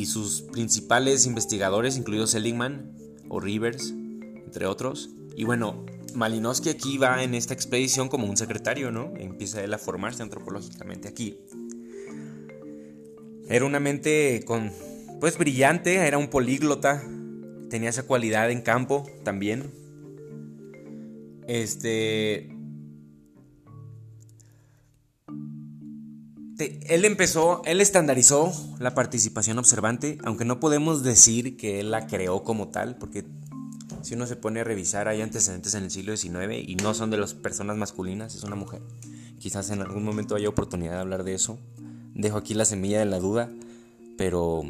y 0.00 0.06
sus 0.06 0.42
principales 0.42 1.26
investigadores, 1.26 1.98
incluidos 1.98 2.30
Seligman 2.30 2.96
o 3.28 3.38
Rivers, 3.38 3.90
entre 3.90 4.64
otros. 4.64 5.10
Y 5.36 5.44
bueno, 5.44 5.84
Malinowski 6.14 6.70
aquí 6.70 6.96
va 6.96 7.22
en 7.22 7.34
esta 7.34 7.52
expedición 7.52 8.08
como 8.08 8.26
un 8.26 8.38
secretario, 8.38 8.90
¿no? 8.90 9.12
Empieza 9.18 9.62
él 9.62 9.74
a 9.74 9.78
formarse 9.78 10.22
antropológicamente 10.22 11.06
aquí. 11.06 11.38
Era 13.48 13.66
una 13.66 13.78
mente 13.78 14.42
con 14.46 14.72
pues 15.20 15.36
brillante, 15.36 15.96
era 15.96 16.16
un 16.16 16.28
políglota, 16.28 17.02
tenía 17.68 17.90
esa 17.90 18.04
cualidad 18.04 18.50
en 18.50 18.62
campo 18.62 19.06
también. 19.22 19.70
Este... 21.46 22.48
él 26.60 27.04
empezó, 27.04 27.62
él 27.64 27.80
estandarizó 27.80 28.52
la 28.78 28.94
participación 28.94 29.58
observante, 29.58 30.18
aunque 30.24 30.44
no 30.44 30.60
podemos 30.60 31.02
decir 31.02 31.56
que 31.56 31.80
él 31.80 31.90
la 31.90 32.06
creó 32.06 32.44
como 32.44 32.68
tal, 32.68 32.96
porque 32.96 33.24
si 34.02 34.14
uno 34.14 34.26
se 34.26 34.36
pone 34.36 34.60
a 34.60 34.64
revisar, 34.64 35.08
hay 35.08 35.20
antecedentes 35.20 35.74
en 35.74 35.84
el 35.84 35.90
siglo 35.90 36.16
XIX 36.16 36.66
y 36.66 36.76
no 36.76 36.94
son 36.94 37.10
de 37.10 37.18
las 37.18 37.34
personas 37.34 37.76
masculinas, 37.76 38.34
es 38.34 38.44
una 38.44 38.56
mujer. 38.56 38.82
Quizás 39.38 39.70
en 39.70 39.80
algún 39.80 40.04
momento 40.04 40.34
haya 40.34 40.48
oportunidad 40.48 40.92
de 40.92 41.00
hablar 41.00 41.24
de 41.24 41.34
eso. 41.34 41.58
Dejo 42.14 42.38
aquí 42.38 42.54
la 42.54 42.64
semilla 42.64 42.98
de 42.98 43.06
la 43.06 43.18
duda, 43.18 43.50
pero 44.16 44.62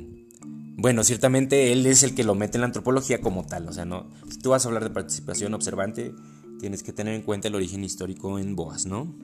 bueno, 0.76 1.04
ciertamente 1.04 1.72
él 1.72 1.86
es 1.86 2.02
el 2.02 2.14
que 2.14 2.24
lo 2.24 2.34
mete 2.34 2.56
en 2.56 2.62
la 2.62 2.66
antropología 2.66 3.20
como 3.20 3.44
tal, 3.44 3.68
o 3.68 3.72
sea, 3.72 3.84
no, 3.84 4.08
si 4.30 4.38
tú 4.38 4.50
vas 4.50 4.64
a 4.64 4.68
hablar 4.68 4.84
de 4.84 4.90
participación 4.90 5.54
observante, 5.54 6.14
tienes 6.58 6.82
que 6.82 6.92
tener 6.92 7.14
en 7.14 7.22
cuenta 7.22 7.48
el 7.48 7.54
origen 7.54 7.84
histórico 7.84 8.38
en 8.38 8.54
Boas, 8.56 8.86
¿no? 8.86 9.14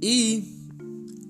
Y 0.00 0.57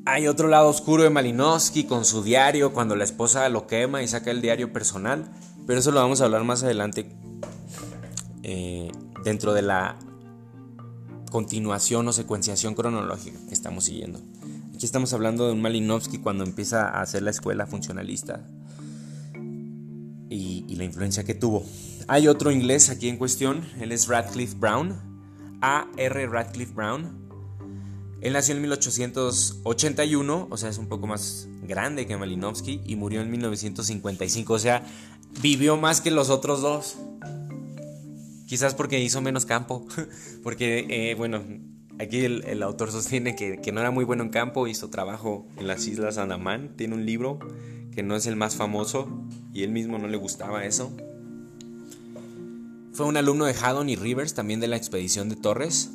hay 0.08 0.26
otro 0.26 0.48
lado 0.48 0.68
oscuro 0.68 1.02
de 1.02 1.10
Malinowski 1.10 1.84
con 1.84 2.06
su 2.06 2.22
diario, 2.22 2.72
cuando 2.72 2.96
la 2.96 3.04
esposa 3.04 3.46
lo 3.50 3.66
quema 3.66 4.02
y 4.02 4.08
saca 4.08 4.30
el 4.30 4.40
diario 4.40 4.72
personal, 4.72 5.30
pero 5.66 5.80
eso 5.80 5.90
lo 5.90 6.00
vamos 6.00 6.20
a 6.22 6.24
hablar 6.24 6.44
más 6.44 6.62
adelante 6.62 7.14
eh, 8.42 8.90
dentro 9.22 9.52
de 9.52 9.60
la 9.60 9.98
continuación 11.30 12.08
o 12.08 12.12
secuenciación 12.12 12.74
cronológica 12.74 13.38
que 13.48 13.52
estamos 13.52 13.84
siguiendo. 13.84 14.18
Aquí 14.74 14.86
estamos 14.86 15.12
hablando 15.12 15.46
de 15.46 15.52
un 15.52 15.60
Malinowski 15.60 16.18
cuando 16.18 16.42
empieza 16.42 16.88
a 16.88 17.02
hacer 17.02 17.22
la 17.22 17.30
escuela 17.30 17.66
funcionalista 17.66 18.48
y, 20.30 20.74
la 20.74 20.84
influencia 20.84 21.24
que 21.24 21.34
tuvo. 21.34 21.66
Hay 22.06 22.28
otro 22.28 22.50
inglés 22.52 22.88
aquí 22.88 23.08
en 23.08 23.16
cuestión, 23.18 23.68
él 23.80 23.92
es 23.92 24.06
Radcliffe 24.06 24.56
Brown, 24.56 24.96
A.R. 25.60 26.26
Radcliffe 26.28 26.72
Brown. 26.72 27.27
Él 28.20 28.32
nació 28.32 28.54
en 28.54 28.62
1881, 28.62 30.48
o 30.50 30.56
sea, 30.56 30.68
es 30.68 30.78
un 30.78 30.88
poco 30.88 31.06
más 31.06 31.48
grande 31.62 32.06
que 32.06 32.16
Malinowski, 32.16 32.80
y 32.84 32.96
murió 32.96 33.20
en 33.20 33.30
1955, 33.30 34.52
o 34.52 34.58
sea, 34.58 34.84
vivió 35.40 35.76
más 35.76 36.00
que 36.00 36.10
los 36.10 36.30
otros 36.30 36.62
dos. 36.62 36.96
Quizás 38.46 38.74
porque 38.74 38.98
hizo 38.98 39.20
menos 39.20 39.46
campo, 39.46 39.86
porque, 40.42 40.86
eh, 40.88 41.14
bueno, 41.14 41.42
Aquí 42.00 42.24
el, 42.24 42.62
autor 42.62 42.92
sostiene 42.92 43.34
que, 43.34 43.72
no 43.72 43.80
era 43.80 43.90
muy 43.90 44.04
bueno 44.04 44.22
en 44.22 44.28
campo, 44.28 44.68
hizo 44.68 44.88
trabajo 44.88 45.48
en 45.56 45.66
las 45.66 45.84
Islas 45.88 46.16
Andaman, 46.16 46.76
tiene 46.76 46.94
un 46.94 47.04
libro 47.04 47.40
que 47.92 48.04
no 48.04 48.14
es 48.14 48.26
el 48.26 48.36
más 48.36 48.54
famoso 48.54 49.08
y 49.52 49.64
él 49.64 49.72
mismo 49.72 49.98
no 49.98 50.06
le 50.06 50.16
gustaba 50.16 50.64
eso. 50.64 50.92
Fue 52.92 53.04
un 53.04 53.16
alumno 53.16 53.46
de 53.46 53.54
Haddon 53.54 53.88
y 53.88 53.96
Rivers, 53.96 54.34
también 54.34 54.60
de 54.60 54.68
la 54.68 54.76
expedición 54.76 55.28
de 55.28 55.34
Torres. 55.34 55.90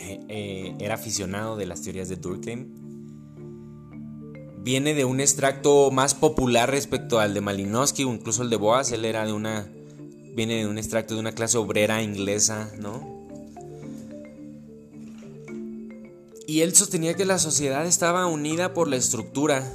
Eh, 0.00 0.74
era 0.78 0.94
aficionado 0.94 1.56
de 1.56 1.66
las 1.66 1.82
teorías 1.82 2.08
de 2.08 2.16
Durkheim. 2.16 2.68
Viene 4.62 4.94
de 4.94 5.04
un 5.04 5.20
extracto 5.20 5.90
más 5.90 6.14
popular 6.14 6.70
respecto 6.70 7.20
al 7.20 7.34
de 7.34 7.40
Malinowski 7.40 8.04
o 8.04 8.12
incluso 8.12 8.42
el 8.42 8.50
de 8.50 8.56
Boas. 8.56 8.92
Él 8.92 9.04
era 9.04 9.26
de 9.26 9.32
una. 9.32 9.68
Viene 10.34 10.58
de 10.58 10.66
un 10.66 10.78
extracto 10.78 11.14
de 11.14 11.20
una 11.20 11.32
clase 11.32 11.58
obrera 11.58 12.02
inglesa, 12.02 12.70
¿no? 12.78 13.18
Y 16.48 16.62
él 16.62 16.74
sostenía 16.74 17.12
que 17.12 17.26
la 17.26 17.38
sociedad 17.38 17.86
estaba 17.86 18.26
unida 18.26 18.72
por 18.72 18.88
la 18.88 18.96
estructura. 18.96 19.70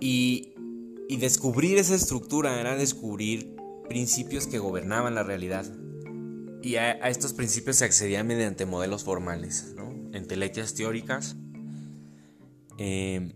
Y, 0.00 0.54
descubrir 1.18 1.76
esa 1.78 1.94
estructura 1.94 2.58
era 2.60 2.76
descubrir 2.76 3.54
principios 3.88 4.46
que 4.46 4.58
gobernaban 4.58 5.14
la 5.14 5.22
realidad. 5.22 5.66
Y 6.64 6.76
a, 6.76 6.92
estos 7.08 7.32
principios 7.32 7.76
se 7.76 7.84
accedía 7.84 8.24
mediante 8.24 8.66
modelos 8.66 9.04
formales, 9.04 9.74
¿no? 9.76 9.92
entelequias 10.12 10.74
teóricas. 10.74 11.36
Eh, 12.78 13.34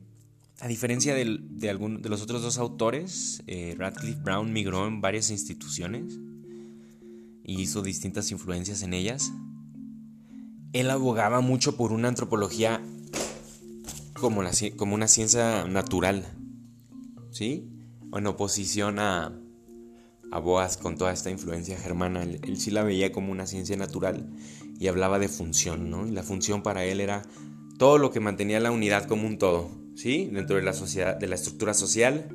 a 0.58 0.66
diferencia 0.66 1.14
de, 1.14 1.38
de 1.38 2.08
los 2.08 2.22
otros 2.22 2.42
dos 2.42 2.58
autores, 2.58 3.42
eh, 3.46 3.76
Radcliffe 3.78 4.20
Brown 4.22 4.52
migró 4.52 4.88
en 4.88 5.00
varias 5.00 5.30
instituciones 5.30 6.18
y 7.44 7.60
hizo 7.60 7.82
distintas 7.82 8.32
influencias 8.32 8.82
en 8.82 8.94
ellas 8.94 9.30
él 10.72 10.90
abogaba 10.90 11.40
mucho 11.40 11.76
por 11.76 11.92
una 11.92 12.08
antropología 12.08 12.82
como, 14.14 14.42
como 14.76 14.94
una 14.94 15.08
ciencia 15.08 15.64
natural, 15.66 16.26
¿sí? 17.30 17.68
En 18.12 18.26
oposición 18.26 18.98
a, 18.98 19.32
a 20.30 20.38
Boas 20.38 20.76
con 20.76 20.96
toda 20.96 21.12
esta 21.12 21.30
influencia 21.30 21.76
germana. 21.76 22.22
Él, 22.22 22.58
sí 22.58 22.70
la 22.70 22.82
veía 22.82 23.12
como 23.12 23.32
una 23.32 23.46
ciencia 23.46 23.76
natural 23.76 24.28
y 24.78 24.88
hablaba 24.88 25.18
de 25.18 25.28
función, 25.28 25.90
¿no? 25.90 26.06
Y 26.06 26.10
la 26.10 26.22
función 26.22 26.62
para 26.62 26.84
él 26.84 27.00
era 27.00 27.22
todo 27.78 27.98
lo 27.98 28.10
que 28.10 28.20
mantenía 28.20 28.60
la 28.60 28.70
unidad 28.70 29.04
como 29.06 29.26
un 29.26 29.38
todo, 29.38 29.70
¿sí? 29.94 30.30
Dentro 30.32 30.56
de 30.56 30.62
la 30.62 30.72
sociedad, 30.72 31.16
de 31.16 31.28
la 31.28 31.34
estructura 31.34 31.74
social. 31.74 32.28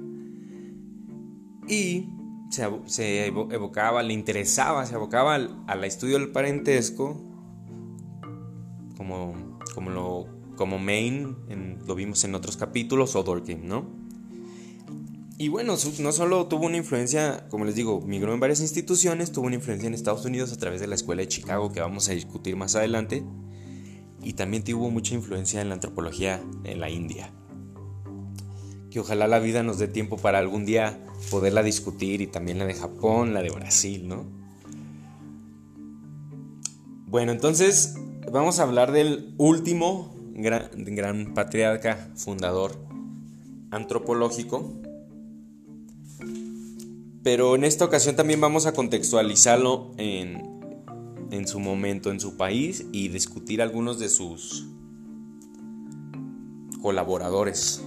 Y 1.67 2.09
se, 2.49 3.25
evocaba, 3.27 4.03
le 4.03 4.13
interesaba, 4.13 4.85
se 4.85 4.95
evocaba 4.95 5.35
al, 5.35 5.83
estudio 5.83 6.19
del 6.19 6.29
parentesco 6.29 7.21
como, 8.97 9.59
como, 9.73 9.89
lo, 9.89 10.27
como 10.55 10.77
main, 10.77 11.35
lo 11.85 11.95
vimos 11.95 12.23
en 12.25 12.35
otros 12.35 12.57
capítulos, 12.57 13.15
o 13.15 13.23
Durkheim, 13.23 13.65
¿no? 13.65 14.02
Y 15.43 15.49
bueno, 15.49 15.75
no 15.99 16.11
solo 16.13 16.47
tuvo 16.47 16.67
una 16.67 16.77
influencia, 16.77 17.49
como 17.49 17.65
les 17.65 17.75
digo, 17.75 17.99
migró 17.99 18.33
en 18.33 18.39
varias 18.39 18.61
instituciones, 18.61 19.33
tuvo 19.33 19.47
una 19.47 19.55
influencia 19.55 19.87
en 19.87 19.93
Estados 19.93 20.23
Unidos 20.23 20.53
a 20.53 20.55
través 20.55 20.79
de 20.79 20.87
la 20.87 20.95
Escuela 20.95 21.21
de 21.21 21.27
Chicago, 21.27 21.69
que 21.73 21.81
vamos 21.81 22.07
a 22.07 22.13
discutir 22.13 22.55
más 22.55 22.77
adelante, 22.77 23.25
y 24.21 24.33
también 24.33 24.63
tuvo 24.63 24.89
mucha 24.89 25.15
influencia 25.15 25.59
en 25.59 25.67
la 25.67 25.75
antropología 25.75 26.41
en 26.63 26.79
la 26.79 26.89
India. 26.89 27.33
Que 28.89 29.01
ojalá 29.01 29.27
la 29.27 29.39
vida 29.39 29.63
nos 29.63 29.79
dé 29.79 29.89
tiempo 29.89 30.15
para 30.15 30.39
algún 30.39 30.63
día 30.65 31.05
poderla 31.29 31.61
discutir 31.61 32.21
y 32.21 32.27
también 32.27 32.57
la 32.59 32.65
de 32.65 32.75
Japón, 32.75 33.33
la 33.33 33.41
de 33.41 33.49
Brasil, 33.49 34.07
¿no? 34.07 34.23
Bueno, 37.05 37.33
entonces 37.33 37.95
vamos 38.31 38.61
a 38.61 38.63
hablar 38.63 38.93
del 38.93 39.35
último 39.37 40.15
gran, 40.35 40.69
gran 40.73 41.33
patriarca 41.33 42.13
fundador 42.15 42.77
antropológico. 43.71 44.79
Pero 47.23 47.55
en 47.55 47.63
esta 47.63 47.85
ocasión 47.85 48.17
también 48.17 48.41
vamos 48.41 48.65
a 48.65 48.73
contextualizarlo 48.73 49.91
en, 49.97 50.61
en 51.31 51.47
su 51.47 51.59
momento, 51.59 52.11
en 52.11 52.19
su 52.19 52.35
país 52.35 52.85
y 52.91 53.07
discutir 53.07 53.61
algunos 53.61 53.97
de 53.97 54.09
sus 54.09 54.67
colaboradores. 56.81 57.81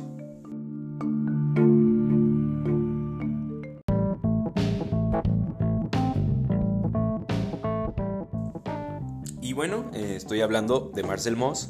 Y 9.42 9.52
bueno, 9.52 9.90
eh, 9.92 10.14
estoy 10.16 10.40
hablando 10.40 10.90
de 10.94 11.02
Marcel 11.02 11.36
Moss. 11.36 11.68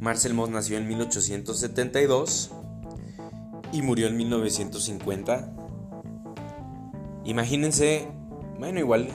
Marcel 0.00 0.32
Moss 0.32 0.48
nació 0.48 0.78
en 0.78 0.88
1872 0.88 2.52
y 3.72 3.82
murió 3.82 4.06
en 4.06 4.16
1950. 4.16 5.65
Imagínense, 7.26 8.08
bueno, 8.58 8.78
igual 8.78 9.08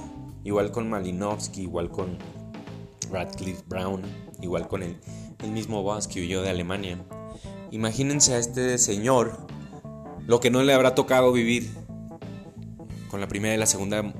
igual 0.43 0.71
con 0.71 0.89
Malinowski, 0.89 1.63
igual 1.63 1.89
con 1.89 2.17
Radcliffe 3.11 3.63
Brown, 3.67 4.01
igual 4.41 4.67
con 4.67 4.83
el, 4.83 4.97
mismo 5.51 5.81
Boss 5.81 6.07
que 6.07 6.21
huyó 6.21 6.41
de 6.41 6.49
Alemania. 6.49 7.03
Imagínense 7.71 8.33
a 8.33 8.37
este 8.37 8.77
señor 8.77 9.47
lo 10.27 10.39
que 10.39 10.51
no 10.51 10.61
le 10.61 10.73
habrá 10.73 10.93
tocado 10.93 11.31
vivir 11.31 11.69
con 13.09 13.21
la 13.21 13.27
Primera 13.27 13.55
y 13.55 13.57
la 13.57 13.65
Segunda 13.65 14.13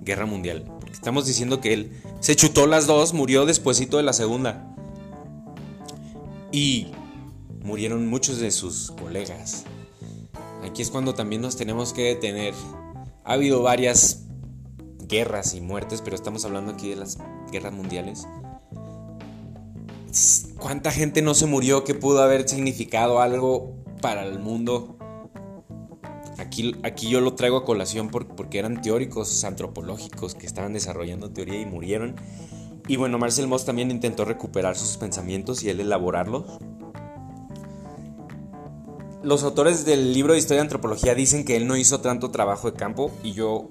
Guerra 0.00 0.26
Mundial. 0.26 0.64
Porque 0.64 0.92
estamos 0.92 1.26
diciendo 1.26 1.60
que 1.60 1.74
él 1.74 1.92
se 2.20 2.34
chutó 2.34 2.66
las 2.66 2.86
dos, 2.86 3.14
murió 3.14 3.46
despuesito 3.46 3.98
de 3.98 4.02
la 4.02 4.12
Segunda. 4.12 4.74
Y 6.50 6.88
murieron 7.62 8.06
muchos 8.08 8.38
de 8.38 8.50
sus 8.50 8.90
colegas. 8.92 9.64
Aquí 10.64 10.82
es 10.82 10.90
cuando 10.90 11.14
también 11.14 11.42
nos 11.42 11.56
tenemos 11.56 11.92
que 11.92 12.02
detener. 12.02 12.54
Ha 13.28 13.34
habido 13.34 13.60
varias 13.60 14.24
guerras 15.06 15.52
y 15.52 15.60
muertes, 15.60 16.00
pero 16.00 16.16
estamos 16.16 16.46
hablando 16.46 16.72
aquí 16.72 16.88
de 16.88 16.96
las 16.96 17.18
guerras 17.52 17.74
mundiales. 17.74 18.26
¿Cuánta 20.58 20.90
gente 20.90 21.20
no 21.20 21.34
se 21.34 21.44
murió 21.44 21.84
que 21.84 21.94
pudo 21.94 22.22
haber 22.22 22.48
significado 22.48 23.20
algo 23.20 23.74
para 24.00 24.24
el 24.24 24.38
mundo? 24.38 24.96
Aquí, 26.38 26.74
aquí 26.82 27.10
yo 27.10 27.20
lo 27.20 27.34
traigo 27.34 27.58
a 27.58 27.66
colación 27.66 28.08
porque 28.08 28.58
eran 28.58 28.80
teóricos 28.80 29.44
antropológicos 29.44 30.34
que 30.34 30.46
estaban 30.46 30.72
desarrollando 30.72 31.30
teoría 31.30 31.60
y 31.60 31.66
murieron. 31.66 32.16
Y 32.86 32.96
bueno, 32.96 33.18
Marcel 33.18 33.46
Moss 33.46 33.66
también 33.66 33.90
intentó 33.90 34.24
recuperar 34.24 34.74
sus 34.74 34.96
pensamientos 34.96 35.62
y 35.62 35.68
él 35.68 35.80
elaborarlos. 35.80 36.46
Los 39.22 39.42
autores 39.42 39.84
del 39.84 40.12
libro 40.12 40.32
de 40.32 40.38
historia 40.38 40.62
de 40.62 40.66
antropología 40.66 41.14
dicen 41.14 41.44
que 41.44 41.56
él 41.56 41.66
no 41.66 41.76
hizo 41.76 42.00
tanto 42.00 42.30
trabajo 42.30 42.70
de 42.70 42.76
campo 42.76 43.10
y 43.22 43.32
yo 43.32 43.70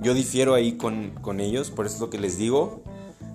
yo 0.00 0.14
difiero 0.14 0.54
ahí 0.54 0.76
con, 0.76 1.40
ellos, 1.40 1.70
por 1.70 1.86
eso 1.86 1.96
es 1.96 2.00
lo 2.00 2.10
que 2.10 2.18
les 2.18 2.38
digo. 2.38 2.82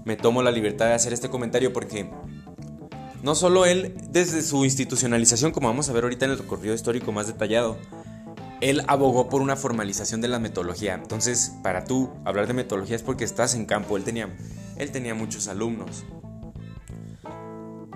Me 0.05 0.15
tomo 0.15 0.43
la 0.43 0.51
libertad 0.51 0.87
de 0.87 0.93
hacer 0.93 1.13
este 1.13 1.29
comentario 1.29 1.73
porque 1.73 2.09
no 3.21 3.35
solo 3.35 3.65
él, 3.65 3.95
desde 4.09 4.41
su 4.41 4.63
institucionalización, 4.63 5.51
como 5.51 5.67
vamos 5.67 5.89
a 5.89 5.93
ver 5.93 6.03
ahorita 6.03 6.25
en 6.25 6.31
el 6.31 6.37
recorrido 6.37 6.73
histórico 6.73 7.11
más 7.11 7.27
detallado, 7.27 7.77
él 8.61 8.81
abogó 8.87 9.27
por 9.27 9.41
una 9.41 9.57
formalización 9.57 10.21
de 10.21 10.29
la 10.29 10.39
metodología. 10.39 10.93
Entonces, 10.95 11.53
para 11.63 11.83
tú 11.83 12.11
hablar 12.23 12.47
de 12.47 12.53
metodología 12.53 12.95
es 12.95 13.03
porque 13.03 13.25
estás 13.25 13.55
en 13.55 13.65
campo. 13.65 13.97
Él 13.97 14.03
tenía, 14.05 14.33
él 14.77 14.91
tenía 14.91 15.13
muchos 15.15 15.49
alumnos. 15.49 16.05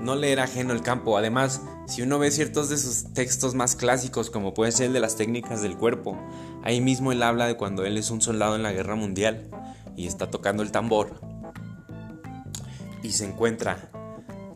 No 0.01 0.15
le 0.15 0.33
era 0.33 0.43
ajeno 0.43 0.73
el 0.73 0.81
campo. 0.81 1.17
Además, 1.17 1.61
si 1.88 2.02
uno 2.02 2.19
ve 2.19 2.32
ciertos 2.32 2.69
de 2.69 2.78
sus 2.78 3.13
textos 3.13 3.56
más 3.56 3.78
clásicos, 3.78 4.30
como 4.30 4.54
puede 4.54 4.73
ser 4.73 4.88
el 4.88 4.93
de 4.93 5.00
las 5.00 5.15
técnicas 5.15 5.62
del 5.62 5.78
cuerpo, 5.78 6.17
ahí 6.62 6.82
mismo 6.82 7.13
él 7.13 7.23
habla 7.23 7.47
de 7.47 7.56
cuando 7.56 7.86
él 7.86 7.97
es 7.97 8.12
un 8.12 8.21
soldado 8.21 8.58
en 8.58 8.63
la 8.63 8.73
guerra 8.73 8.95
mundial 8.95 9.50
y 9.95 10.06
está 10.06 10.30
tocando 10.30 10.63
el 10.63 10.71
tambor 10.71 11.21
y 13.04 13.12
se 13.12 13.26
encuentra 13.26 13.89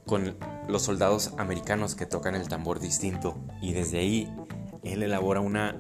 con 0.06 0.36
los 0.67 0.82
soldados 0.82 1.32
americanos 1.38 1.96
que 1.96 2.06
tocan 2.06 2.36
el 2.36 2.50
tambor 2.50 2.82
distinto 2.82 3.38
y 3.62 3.72
desde 3.72 4.00
ahí 4.00 4.30
él 4.84 5.02
elabora 5.02 5.39
una 5.39 5.80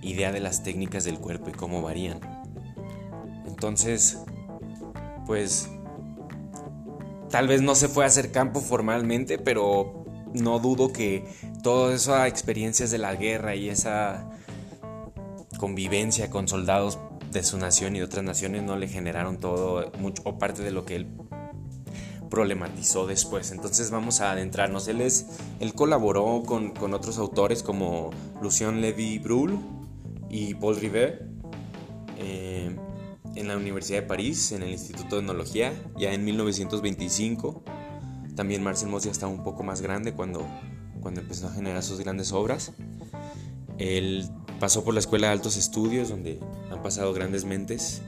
idea 0.00 0.30
de 0.30 0.38
las 0.38 0.62
técnicas 0.62 1.02
del 1.02 1.18
cuerpo 1.18 1.50
y 1.50 1.52
cómo 1.52 1.82
varían. 1.82 2.20
Entonces, 3.46 4.18
pues 5.26 5.68
tal 7.30 7.48
vez 7.48 7.62
no 7.62 7.74
se 7.74 7.88
fue 7.88 8.04
a 8.04 8.06
hacer 8.06 8.30
campo 8.30 8.60
formalmente, 8.60 9.38
pero 9.38 10.03
no 10.34 10.58
dudo 10.58 10.92
que 10.92 11.24
todas 11.62 12.02
esas 12.02 12.28
experiencias 12.28 12.90
de 12.90 12.98
la 12.98 13.14
guerra 13.14 13.54
y 13.54 13.68
esa 13.68 14.28
convivencia 15.58 16.28
con 16.28 16.48
soldados 16.48 16.98
de 17.32 17.42
su 17.42 17.56
nación 17.58 17.96
y 17.96 18.00
de 18.00 18.04
otras 18.04 18.24
naciones 18.24 18.62
no 18.62 18.76
le 18.76 18.88
generaron 18.88 19.38
todo 19.38 19.90
mucho 19.98 20.22
o 20.24 20.38
parte 20.38 20.62
de 20.62 20.70
lo 20.70 20.84
que 20.84 20.96
él 20.96 21.06
problematizó 22.30 23.06
después. 23.06 23.52
Entonces 23.52 23.90
vamos 23.90 24.20
a 24.20 24.32
adentrarnos. 24.32 24.88
Él 24.88 25.00
es, 25.00 25.26
él 25.60 25.72
colaboró 25.74 26.42
con, 26.44 26.74
otros 26.92 27.18
autores 27.18 27.62
como 27.62 28.10
Lucien 28.42 28.80
Levy 28.80 29.18
Bruhl 29.20 29.58
y 30.30 30.54
Paul 30.54 30.76
Rivet 30.76 31.22
eh, 32.18 32.76
en 33.36 33.48
la 33.48 33.56
Universidad 33.56 34.02
de 34.02 34.06
París, 34.06 34.52
en 34.52 34.62
el 34.62 34.70
Instituto 34.70 35.16
de 35.16 35.22
Etnología, 35.22 35.72
ya 35.96 36.12
en 36.12 36.24
1925. 36.24 37.62
También 38.34 38.62
Marcel 38.62 38.88
Moss 38.88 39.04
ya 39.04 39.10
estaba 39.10 39.32
un 39.32 39.44
poco 39.44 39.62
más 39.62 39.80
grande 39.80 40.12
cuando, 40.12 40.46
cuando 41.00 41.20
empezó 41.20 41.46
a 41.46 41.50
generar 41.50 41.82
sus 41.82 42.00
grandes 42.00 42.32
obras. 42.32 42.72
Él 43.78 44.28
pasó 44.58 44.84
por 44.84 44.94
la 44.94 45.00
Escuela 45.00 45.28
de 45.28 45.34
Altos 45.34 45.56
Estudios, 45.56 46.08
donde 46.08 46.40
han 46.70 46.82
pasado 46.82 47.12
grandes 47.12 47.44
mentes. 47.44 48.02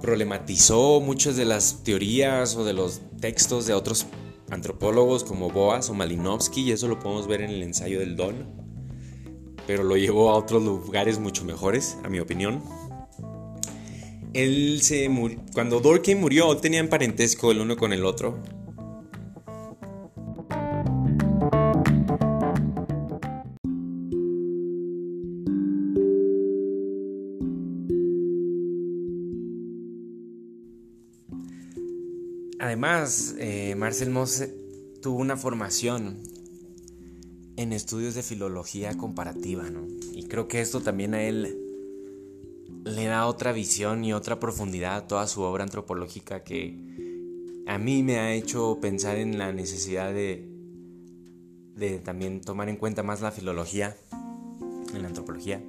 Problematizó 0.00 1.00
muchas 1.00 1.36
de 1.36 1.46
las 1.46 1.82
teorías 1.84 2.56
o 2.56 2.64
de 2.64 2.74
los 2.74 3.00
textos 3.20 3.66
de 3.66 3.72
otros 3.72 4.06
antropólogos 4.50 5.24
como 5.24 5.50
Boas 5.50 5.88
o 5.88 5.94
Malinowski, 5.94 6.62
y 6.62 6.72
eso 6.72 6.88
lo 6.88 6.98
podemos 6.98 7.26
ver 7.26 7.40
en 7.40 7.50
el 7.50 7.62
ensayo 7.62 8.00
del 8.00 8.16
Don. 8.16 8.62
Pero 9.66 9.82
lo 9.82 9.96
llevó 9.96 10.30
a 10.30 10.34
otros 10.34 10.62
lugares 10.62 11.18
mucho 11.18 11.46
mejores, 11.46 11.96
a 12.04 12.10
mi 12.10 12.20
opinión 12.20 12.62
él 14.34 14.80
se 14.82 15.08
cuando 15.52 15.80
Durkheim 15.80 16.18
murió, 16.18 16.56
tenían 16.56 16.88
parentesco 16.88 17.52
el 17.52 17.60
uno 17.60 17.76
con 17.76 17.92
el 17.92 18.04
otro. 18.04 18.42
Además, 32.58 33.36
eh, 33.38 33.76
Marcel 33.76 34.10
Moss 34.10 34.44
tuvo 35.00 35.18
una 35.18 35.36
formación 35.36 36.18
en 37.56 37.72
estudios 37.72 38.16
de 38.16 38.24
filología 38.24 38.96
comparativa, 38.96 39.70
¿no? 39.70 39.86
Y 40.12 40.24
creo 40.24 40.48
que 40.48 40.60
esto 40.60 40.80
también 40.80 41.14
a 41.14 41.22
él 41.22 41.63
le 42.84 43.06
da 43.06 43.26
otra 43.26 43.52
visión 43.52 44.04
y 44.04 44.12
otra 44.12 44.38
profundidad 44.38 44.96
a 44.96 45.06
toda 45.06 45.26
su 45.26 45.42
obra 45.42 45.64
antropológica 45.64 46.44
que 46.44 46.78
a 47.66 47.78
mí 47.78 48.02
me 48.02 48.18
ha 48.18 48.32
hecho 48.34 48.78
pensar 48.80 49.16
en 49.16 49.38
la 49.38 49.52
necesidad 49.52 50.12
de, 50.12 50.46
de 51.76 51.98
también 51.98 52.40
tomar 52.42 52.68
en 52.68 52.76
cuenta 52.76 53.02
más 53.02 53.22
la 53.22 53.30
filología 53.30 53.96
en 54.94 55.02
la 55.02 55.08
antropología. 55.08 55.62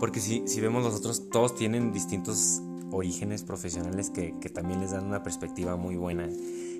Porque 0.00 0.20
si, 0.20 0.42
si 0.46 0.60
vemos 0.60 0.82
nosotros, 0.82 1.28
todos 1.30 1.54
tienen 1.54 1.92
distintos 1.92 2.62
orígenes 2.90 3.42
profesionales 3.42 4.10
que, 4.10 4.32
también 4.52 4.80
les 4.80 4.90
dan 4.92 5.04
una 5.04 5.22
perspectiva 5.22 5.76
muy 5.76 5.96
buena. 5.96 6.28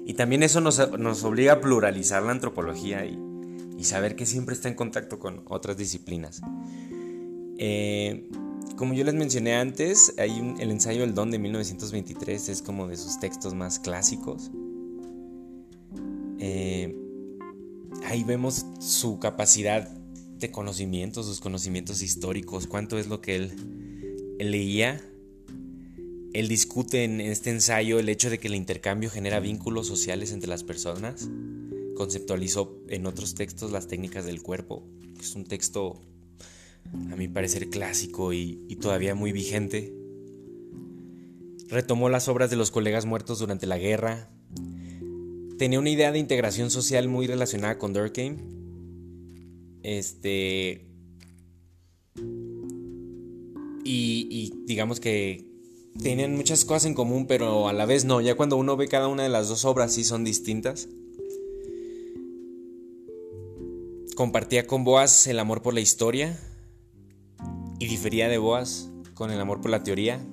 Y 0.05 0.15
también 0.15 0.43
eso 0.43 0.61
nos, 0.61 0.79
obliga 1.25 1.55
a 1.55 1.61
pluralizar 1.61 2.23
la 2.23 2.33
antropología 2.33 3.05
y, 3.05 3.19
saber 3.83 4.15
que 4.15 4.27
siempre 4.27 4.55
está 4.55 4.69
en 4.69 4.77
contacto 4.77 5.19
con 5.19 5.43
otras 5.49 5.77
disciplinas. 5.77 6.41
Eh, 7.59 8.31
como 8.83 8.95
yo 8.95 9.05
les 9.05 9.15
mencioné 9.15 9.55
antes, 9.55 10.13
hay 10.19 10.57
el 10.59 10.73
ensayo 10.73 11.03
del 11.03 11.15
Don 11.15 11.31
de 11.31 11.39
1923 11.39 12.49
es 12.49 12.63
como 12.63 12.89
de 12.89 12.97
sus 12.97 13.21
textos 13.21 13.55
más 13.55 13.79
clásicos. 13.79 14.51
Eh, 16.41 16.93
ahí 18.07 18.25
vemos 18.25 18.67
su 18.81 19.21
capacidad 19.21 19.89
de 19.89 20.51
conocimiento, 20.51 21.23
sus 21.23 21.41
conocimientos 21.41 22.03
históricos, 22.03 22.67
cuánto 22.67 22.99
es 22.99 23.07
lo 23.07 23.21
que 23.21 23.37
él, 23.37 23.53
leía. 24.41 25.01
Él 26.33 26.49
discute 26.49 27.05
en 27.05 27.21
este 27.21 27.51
ensayo 27.51 28.01
el 28.01 28.09
hecho 28.09 28.31
de 28.31 28.39
que 28.39 28.49
el 28.49 28.57
intercambio 28.57 29.11
genera 29.11 29.39
vínculos 29.39 29.87
sociales 29.87 30.33
entre 30.33 30.49
las 30.49 30.65
personas. 30.65 31.29
Conceptualizó 31.95 32.77
en 32.89 33.07
otros 33.07 33.37
textos 33.37 33.71
las 33.71 33.87
técnicas 33.87 34.25
del 34.25 34.43
cuerpo. 34.43 34.83
Es 35.21 35.37
un 35.37 35.45
texto, 35.45 36.03
a 37.11 37.17
mi 37.17 37.29
parecer, 37.29 37.71
clásico 37.71 38.33
y, 38.33 38.65
y 38.69 38.77
todavía 38.77 39.15
muy 39.15 39.33
vigente. 39.33 39.95
Retomó 41.69 42.09
las 42.09 42.29
obras 42.29 42.51
de 42.51 42.57
los 42.57 42.71
colegas 42.71 43.07
muertos 43.07 43.39
durante 43.39 43.67
la 43.67 43.79
guerra, 43.79 44.31
tenía 45.63 45.79
una 45.79 45.91
idea 45.91 46.11
de 46.11 46.19
integración 46.19 46.73
social 46.73 47.07
muy 47.07 47.29
relacionada 47.29 47.79
con 47.79 47.93
Durkheim. 47.93 48.37
Este. 49.85 50.89
Y, 53.85 54.53
digamos 54.67 54.99
que 54.99 55.47
tenían 56.03 56.35
muchas 56.35 56.65
cosas 56.65 56.87
en 56.87 56.95
común, 56.95 57.27
pero 57.29 57.69
a 57.69 57.73
la 57.73 57.87
vez 57.87 58.05
no. 58.05 58.21
Ya 58.21 58.35
cuando 58.35 58.57
uno 58.57 58.77
ve 58.77 58.89
cada 58.89 59.07
una 59.07 59.23
de 59.23 59.29
las 59.29 59.49
dos 59.49 59.65
obras, 59.65 59.93
sí 59.93 60.03
son 60.03 60.25
distintas. 60.25 60.89
Compartía 64.17 64.67
con 64.67 64.83
Boas 64.83 65.29
el 65.29 65.39
amor 65.39 65.63
por 65.63 65.75
la 65.75 65.81
historia 65.81 66.41
y 67.83 67.89
difería 67.89 68.29
de 68.29 68.39
Boas 68.39 68.89
con 69.15 69.33
el 69.33 69.41
amor 69.41 69.61
por 69.61 69.73
la 69.73 69.83
teoría. 69.83 70.25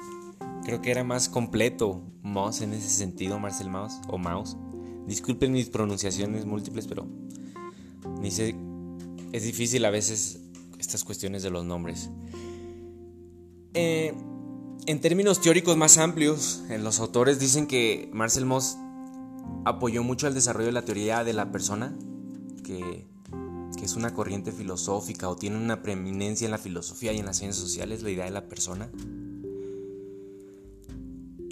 Creo 0.64 0.80
que 0.80 0.90
era 0.90 1.04
más 1.04 1.28
completo 1.28 2.02
Moss 2.22 2.62
en 2.62 2.72
ese 2.72 2.88
sentido, 2.88 3.38
Marcel 3.38 3.68
Maus 3.68 3.92
o 4.08 4.16
Maus. 4.16 4.56
Disculpen 5.06 5.52
mis 5.52 5.68
pronunciaciones 5.68 6.46
múltiples, 6.46 6.86
pero 6.86 7.06
dice, 8.22 8.56
es 9.32 9.44
difícil 9.44 9.84
a 9.84 9.90
veces 9.90 10.40
estas 10.78 11.04
cuestiones 11.04 11.42
de 11.42 11.50
los 11.50 11.66
nombres. 11.66 12.08
Eh, 13.74 14.14
en 14.86 15.00
términos 15.02 15.42
teóricos 15.42 15.76
más 15.76 15.98
amplios, 15.98 16.62
los 16.70 17.00
autores 17.00 17.38
dicen 17.38 17.66
que 17.66 18.08
Marcel 18.14 18.46
Moss 18.46 18.78
apoyó 19.66 20.02
mucho 20.02 20.26
el 20.26 20.32
desarrollo 20.32 20.68
de 20.68 20.72
la 20.72 20.86
teoría 20.86 21.22
de 21.22 21.34
la 21.34 21.52
persona, 21.52 21.94
que, 22.64 23.06
es 23.84 23.94
una 23.94 24.14
corriente 24.14 24.52
filosófica 24.52 25.28
o 25.28 25.36
tiene 25.36 25.56
una 25.56 25.82
preeminencia 25.82 26.44
en 26.44 26.50
la 26.50 26.58
filosofía 26.58 27.12
y 27.12 27.18
en 27.18 27.26
las 27.26 27.38
ciencias 27.38 27.62
sociales, 27.62 28.02
la 28.02 28.10
idea 28.10 28.24
de 28.24 28.30
la 28.30 28.48
persona. 28.48 28.90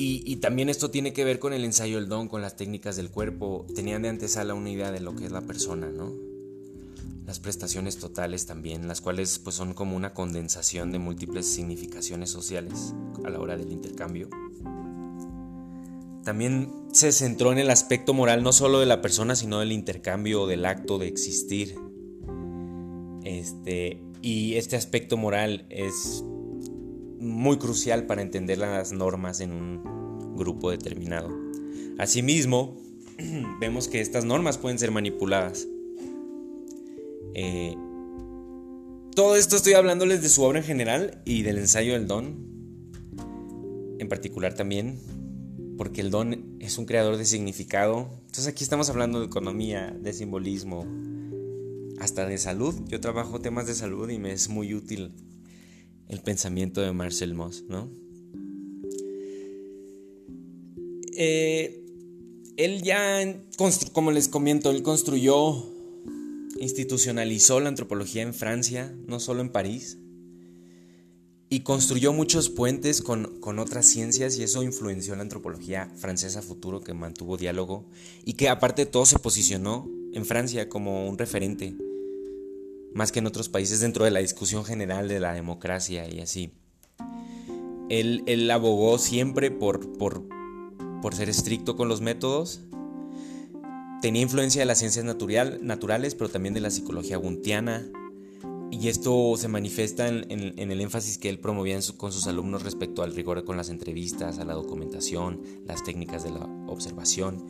Y, 0.05 0.37
también 0.37 0.69
esto 0.69 0.91
tiene 0.91 1.13
que 1.13 1.25
ver 1.25 1.39
con 1.39 1.53
el 1.53 1.65
ensayo 1.65 1.97
del 1.97 2.09
don, 2.09 2.27
con 2.27 2.43
las 2.43 2.57
técnicas 2.57 2.97
del 2.97 3.11
cuerpo. 3.11 3.67
Tenían 3.73 4.03
de 4.03 4.09
antesala 4.09 4.53
una 4.53 4.71
idea 4.71 4.91
de 4.91 4.99
lo 4.99 5.15
que 5.15 5.27
es 5.27 5.31
la 5.31 5.43
persona, 5.43 5.91
¿no? 5.91 6.13
Las 7.25 7.39
prestaciones 7.39 7.99
totales 7.99 8.47
también, 8.47 8.89
las 8.89 9.01
cuales 9.01 9.39
pues 9.39 9.55
son 9.55 9.75
como 9.75 9.95
una 9.95 10.13
condensación 10.13 10.91
de 10.91 10.99
múltiples 10.99 11.47
significaciones 11.47 12.31
sociales 12.31 12.95
a 13.25 13.31
la 13.31 13.39
hora 13.39 13.57
del 13.57 13.71
intercambio. 13.71 14.29
También 16.25 16.73
se 16.93 17.13
centró 17.13 17.53
en 17.53 17.59
el 17.59 17.71
aspecto 17.71 18.13
moral 18.13 18.43
no 18.43 18.53
solo 18.53 18.81
de 18.81 18.87
la 18.87 19.03
persona, 19.03 19.37
sino 19.37 19.61
del 19.61 19.71
intercambio, 19.71 20.47
del 20.47 20.65
acto 20.67 20.99
de 20.99 21.07
existir. 21.07 21.77
Este, 23.25 24.01
y 24.21 24.55
este 24.55 24.77
aspecto 24.77 25.17
moral 25.17 25.67
es 25.69 26.25
muy 27.19 27.59
crucial 27.59 28.07
para 28.07 28.23
entender 28.23 28.59
las 28.59 28.93
normas 28.93 29.41
en 29.41 29.53
un 29.53 30.37
grupo 30.37 30.71
determinado. 30.71 31.31
Asimismo, 31.99 32.77
vemos 33.61 33.89
que 33.89 34.01
estas 34.01 34.25
normas 34.25 34.59
pueden 34.59 34.79
ser 34.79 34.91
manipuladas. 34.91 35.69
Eh, 37.35 37.77
todo 39.15 39.37
esto 39.37 39.57
estoy 39.57 39.75
hablándoles 39.75 40.23
de 40.23 40.29
su 40.29 40.43
obra 40.43 40.59
en 40.59 40.65
general 40.65 41.23
y 41.25 41.43
del 41.43 41.59
ensayo 41.59 41.93
del 41.93 42.07
don, 42.07 42.53
en 43.99 44.09
particular 44.09 44.55
también, 44.55 44.99
porque 45.77 46.01
el 46.01 46.11
don 46.11 46.57
es 46.61 46.79
un 46.79 46.87
creador 46.87 47.19
de 47.19 47.25
significado. 47.25 48.09
Entonces 48.21 48.47
aquí 48.47 48.65
estamos 48.65 48.89
hablando 48.91 49.21
de 49.21 49.27
economía, 49.27 49.97
de 50.01 50.13
simbolismo, 50.13 50.87
hasta 52.03 52.27
de 52.27 52.37
salud. 52.37 52.75
Yo 52.89 53.01
trabajo 53.01 53.41
temas 53.41 53.69
de 53.69 53.75
salud 53.75 54.11
y 54.11 54.19
me 54.19 54.33
es 54.33 54.49
muy 54.49 54.75
útil 54.75 55.13
el 56.09 56.21
pensamiento 56.21 56.81
de 56.81 56.93
Marcel 56.93 57.33
Moss, 57.33 57.65
¿no? 57.69 57.89
Eh, 61.15 61.81
él 62.57 62.83
ya, 62.83 63.41
como 63.93 64.11
les 64.11 64.27
comento, 64.27 64.71
él 64.71 64.83
construyó, 64.83 65.73
institucionalizó 66.59 67.61
la 67.61 67.69
antropología 67.69 68.23
en 68.23 68.35
Francia, 68.35 68.93
no 69.07 69.21
solo 69.21 69.41
en 69.41 69.51
París, 69.51 69.99
y 71.51 71.61
construyó 71.61 72.13
muchos 72.13 72.51
puentes 72.51 73.01
con, 73.01 73.39
con, 73.39 73.61
otras 73.61 73.87
ciencias 73.87 74.39
y 74.39 74.43
eso 74.43 74.65
influenció 74.65 75.15
la 75.15 75.23
antropología 75.23 75.93
francesa 75.97 76.43
futuro 76.43 76.81
que 76.81 76.95
mantuvo 76.95 77.37
diálogo 77.37 77.85
y 78.25 78.33
que 78.33 78.49
aparte 78.49 78.87
todo 78.87 79.07
se 79.07 79.21
posicionó 79.21 79.89
en 80.15 80.25
Francia 80.25 80.69
como 80.69 81.09
un 81.09 81.19
referente 81.19 81.77
más 82.95 83.13
que 83.13 83.21
en 83.21 83.27
otros 83.27 83.49
países 83.49 83.81
dentro 83.81 84.05
de 84.05 84.11
la 84.11 84.21
discusión 84.21 84.65
general 84.65 85.09
de 85.09 85.21
la 85.21 85.33
democracia 85.33 86.09
y 86.09 86.21
así. 86.21 86.53
Él, 87.89 88.51
abogó 88.51 88.99
siempre 88.99 89.51
por, 89.51 89.99
por, 89.99 90.27
por, 91.03 91.15
ser 91.15 91.29
estricto 91.29 91.77
con 91.77 91.89
los 91.89 92.01
métodos. 92.01 92.61
Tenía 94.01 94.23
influencia 94.23 94.63
de 94.63 94.67
las 94.67 94.79
ciencias 94.79 95.05
natural, 95.05 95.59
naturales, 95.63 96.15
pero 96.15 96.31
también 96.31 96.55
de 96.55 96.61
la 96.61 96.71
psicología 96.71 97.19
guntiana. 97.19 97.85
Y 98.71 98.89
esto 98.89 99.35
se 99.37 99.49
manifiesta 99.49 100.09
en, 100.09 100.59
el 100.59 100.81
énfasis 100.81 101.19
que 101.19 101.29
él 101.29 101.39
promovía 101.39 101.79
con 101.99 102.11
sus 102.11 102.27
alumnos 102.27 102.63
respecto 102.63 103.03
al 103.03 103.15
rigor 103.15 103.45
con 103.45 103.59
las 103.59 103.69
entrevistas, 103.69 104.39
a 104.39 104.47
la 104.47 104.55
documentación, 104.55 105.43
las 105.67 105.85
técnicas 105.85 106.25
de 106.25 106.31
la 106.31 106.47
observación 106.67 107.45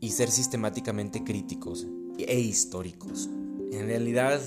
y 0.00 0.10
ser 0.10 0.30
sistemáticamente 0.30 1.24
críticos 1.24 1.86
e 2.18 2.38
históricos. 2.38 3.30
En 3.78 3.86
realidad 3.86 4.40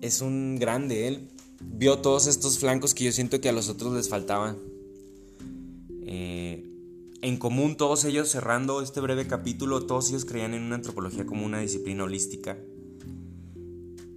es 0.00 0.20
un 0.20 0.56
grande. 0.58 1.08
Él 1.08 1.28
vio 1.60 1.98
todos 1.98 2.26
estos 2.26 2.58
flancos 2.58 2.94
que 2.94 3.04
yo 3.04 3.12
siento 3.12 3.40
que 3.40 3.48
a 3.48 3.52
los 3.52 3.68
otros 3.68 3.92
les 3.94 4.08
faltaban. 4.08 4.58
Eh, 6.06 6.70
en 7.22 7.36
común 7.38 7.76
todos 7.76 8.04
ellos, 8.04 8.28
cerrando 8.28 8.82
este 8.82 9.00
breve 9.00 9.26
capítulo, 9.26 9.86
todos 9.86 10.10
ellos 10.10 10.24
creían 10.24 10.54
en 10.54 10.62
una 10.62 10.76
antropología 10.76 11.26
como 11.26 11.44
una 11.44 11.60
disciplina 11.60 12.04
holística. 12.04 12.58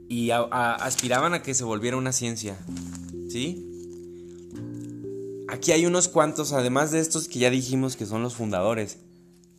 Y 0.10 0.30
aspiraban 0.32 1.34
a 1.34 1.42
que 1.42 1.54
se 1.54 1.64
volviera 1.64 1.98
una 1.98 2.12
ciencia. 2.12 2.58
¿Sí? 3.30 3.64
Aquí 5.50 5.72
hay 5.72 5.86
unos 5.86 6.08
cuantos, 6.08 6.52
además 6.54 6.92
de 6.92 7.00
estos 7.00 7.28
que 7.28 7.40
ya 7.40 7.50
dijimos 7.50 7.96
que 7.96 8.06
son 8.06 8.22
los 8.22 8.36
fundadores. 8.36 9.00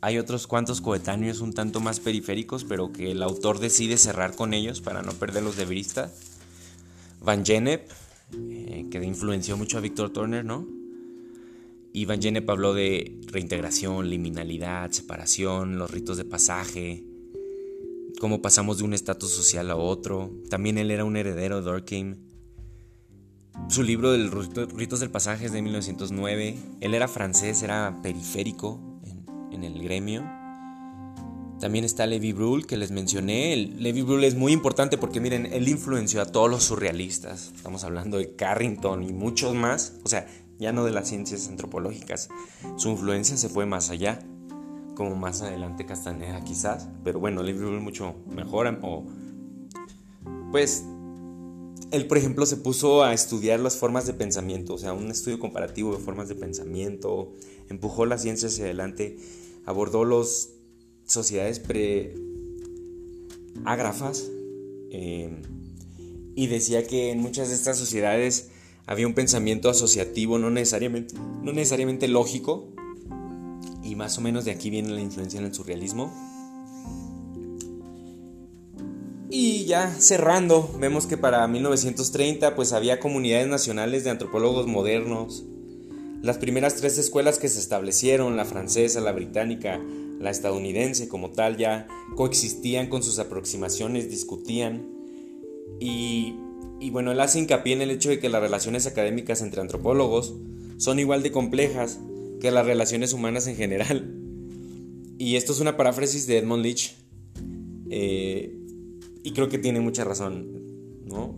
Hay 0.00 0.18
otros 0.18 0.46
cuantos 0.46 0.80
coetáneos 0.80 1.40
un 1.40 1.52
tanto 1.52 1.80
más 1.80 1.98
periféricos, 1.98 2.64
pero 2.64 2.92
que 2.92 3.10
el 3.10 3.22
autor 3.22 3.58
decide 3.58 3.98
cerrar 3.98 4.36
con 4.36 4.54
ellos 4.54 4.80
para 4.80 5.02
no 5.02 5.12
perderlos 5.12 5.56
de 5.56 5.64
vista. 5.64 6.12
Van 7.20 7.44
Gennep, 7.44 7.90
eh, 8.32 8.86
que 8.90 9.02
influenció 9.04 9.56
mucho 9.56 9.78
a 9.78 9.80
Victor 9.80 10.10
Turner, 10.10 10.44
¿no? 10.44 10.66
Y 11.92 12.04
Van 12.04 12.22
Gennep 12.22 12.48
habló 12.48 12.74
de 12.74 13.18
reintegración, 13.26 14.08
liminalidad, 14.08 14.92
separación, 14.92 15.78
los 15.78 15.90
ritos 15.90 16.16
de 16.16 16.24
pasaje, 16.24 17.02
cómo 18.20 18.40
pasamos 18.40 18.78
de 18.78 18.84
un 18.84 18.94
estatus 18.94 19.32
social 19.32 19.68
a 19.68 19.76
otro. 19.76 20.30
También 20.48 20.78
él 20.78 20.92
era 20.92 21.04
un 21.04 21.16
heredero 21.16 21.56
de 21.56 21.62
Durkheim. 21.62 22.16
Su 23.68 23.82
libro 23.82 24.12
de 24.12 24.30
ritos 24.76 25.00
del 25.00 25.10
pasaje 25.10 25.46
es 25.46 25.52
de 25.52 25.60
1909. 25.60 26.56
Él 26.80 26.94
era 26.94 27.08
francés, 27.08 27.62
era 27.62 27.98
periférico, 28.00 28.80
en 29.50 29.64
el 29.64 29.82
gremio. 29.82 30.24
También 31.60 31.84
está 31.84 32.06
Levi 32.06 32.32
Brühl, 32.32 32.66
que 32.66 32.76
les 32.76 32.92
mencioné. 32.92 33.56
Levi 33.56 34.02
Brühl 34.02 34.22
es 34.22 34.36
muy 34.36 34.52
importante 34.52 34.96
porque 34.96 35.20
miren, 35.20 35.46
él 35.46 35.68
influenció 35.68 36.22
a 36.22 36.26
todos 36.26 36.48
los 36.48 36.62
surrealistas. 36.64 37.52
Estamos 37.54 37.82
hablando 37.82 38.18
de 38.18 38.36
Carrington 38.36 39.02
y 39.02 39.12
muchos 39.12 39.54
más. 39.54 39.98
O 40.04 40.08
sea, 40.08 40.26
ya 40.58 40.72
no 40.72 40.84
de 40.84 40.92
las 40.92 41.08
ciencias 41.08 41.48
antropológicas. 41.48 42.28
Su 42.76 42.90
influencia 42.90 43.36
se 43.36 43.48
fue 43.48 43.66
más 43.66 43.90
allá. 43.90 44.20
Como 44.94 45.16
más 45.16 45.42
adelante 45.42 45.84
Castaneda 45.84 46.42
quizás. 46.44 46.88
Pero 47.02 47.18
bueno, 47.18 47.42
Levi 47.42 47.58
Brühl 47.58 47.80
mucho 47.80 48.14
mejor. 48.30 48.78
O, 48.82 49.04
pues 50.52 50.84
él, 51.90 52.06
por 52.06 52.18
ejemplo, 52.18 52.44
se 52.46 52.56
puso 52.56 53.02
a 53.02 53.12
estudiar 53.14 53.58
las 53.60 53.76
formas 53.76 54.06
de 54.06 54.12
pensamiento, 54.12 54.74
o 54.74 54.78
sea, 54.78 54.92
un 54.92 55.10
estudio 55.10 55.38
comparativo 55.38 55.96
de 55.96 56.02
formas 56.02 56.28
de 56.28 56.34
pensamiento, 56.34 57.32
empujó 57.68 58.04
la 58.06 58.18
ciencia 58.18 58.48
hacia 58.48 58.64
adelante, 58.64 59.16
abordó 59.64 60.04
las 60.04 60.50
sociedades 61.04 61.60
pre-ágrafas 61.60 64.28
eh, 64.90 65.40
y 66.34 66.48
decía 66.48 66.86
que 66.86 67.10
en 67.10 67.20
muchas 67.20 67.48
de 67.48 67.54
estas 67.54 67.78
sociedades 67.78 68.50
había 68.86 69.06
un 69.06 69.14
pensamiento 69.14 69.70
asociativo, 69.70 70.38
no 70.38 70.50
necesariamente, 70.50 71.14
no 71.42 71.52
necesariamente 71.52 72.08
lógico, 72.08 72.74
y 73.82 73.96
más 73.96 74.18
o 74.18 74.20
menos 74.20 74.44
de 74.44 74.50
aquí 74.50 74.68
viene 74.70 74.90
la 74.90 75.00
influencia 75.00 75.40
en 75.40 75.46
el 75.46 75.54
surrealismo. 75.54 76.12
Y 79.40 79.66
ya 79.66 79.94
cerrando, 80.00 80.68
vemos 80.80 81.06
que 81.06 81.16
para 81.16 81.46
1930 81.46 82.56
pues 82.56 82.72
había 82.72 82.98
comunidades 82.98 83.46
nacionales 83.46 84.02
de 84.02 84.10
antropólogos 84.10 84.66
modernos. 84.66 85.44
Las 86.22 86.38
primeras 86.38 86.74
tres 86.74 86.98
escuelas 86.98 87.38
que 87.38 87.48
se 87.48 87.60
establecieron, 87.60 88.36
la 88.36 88.44
francesa, 88.44 89.00
la 89.00 89.12
británica, 89.12 89.80
la 90.18 90.30
estadounidense 90.30 91.06
como 91.06 91.30
tal, 91.30 91.56
ya 91.56 91.86
coexistían 92.16 92.88
con 92.88 93.04
sus 93.04 93.20
aproximaciones, 93.20 94.10
discutían. 94.10 94.88
Y, 95.78 96.34
y 96.80 96.90
bueno, 96.90 97.12
él 97.12 97.20
hace 97.20 97.38
hincapié 97.38 97.74
en 97.74 97.82
el 97.82 97.92
hecho 97.92 98.08
de 98.08 98.18
que 98.18 98.28
las 98.28 98.42
relaciones 98.42 98.88
académicas 98.88 99.40
entre 99.40 99.60
antropólogos 99.60 100.34
son 100.78 100.98
igual 100.98 101.22
de 101.22 101.30
complejas 101.30 102.00
que 102.40 102.50
las 102.50 102.66
relaciones 102.66 103.12
humanas 103.12 103.46
en 103.46 103.54
general. 103.54 104.16
Y 105.16 105.36
esto 105.36 105.52
es 105.52 105.60
una 105.60 105.76
paráfrasis 105.76 106.26
de 106.26 106.38
Edmund 106.38 106.64
Leach. 106.64 106.96
Eh, 107.88 108.58
y 109.22 109.32
creo 109.32 109.48
que 109.48 109.58
tiene 109.58 109.80
mucha 109.80 110.04
razón, 110.04 111.04
¿no? 111.04 111.36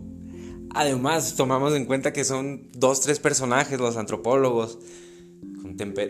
Además, 0.73 1.35
tomamos 1.35 1.75
en 1.75 1.85
cuenta 1.85 2.13
que 2.13 2.23
son 2.23 2.69
dos, 2.73 3.01
tres 3.01 3.19
personajes, 3.19 3.79
los 3.79 3.97
antropólogos, 3.97 4.79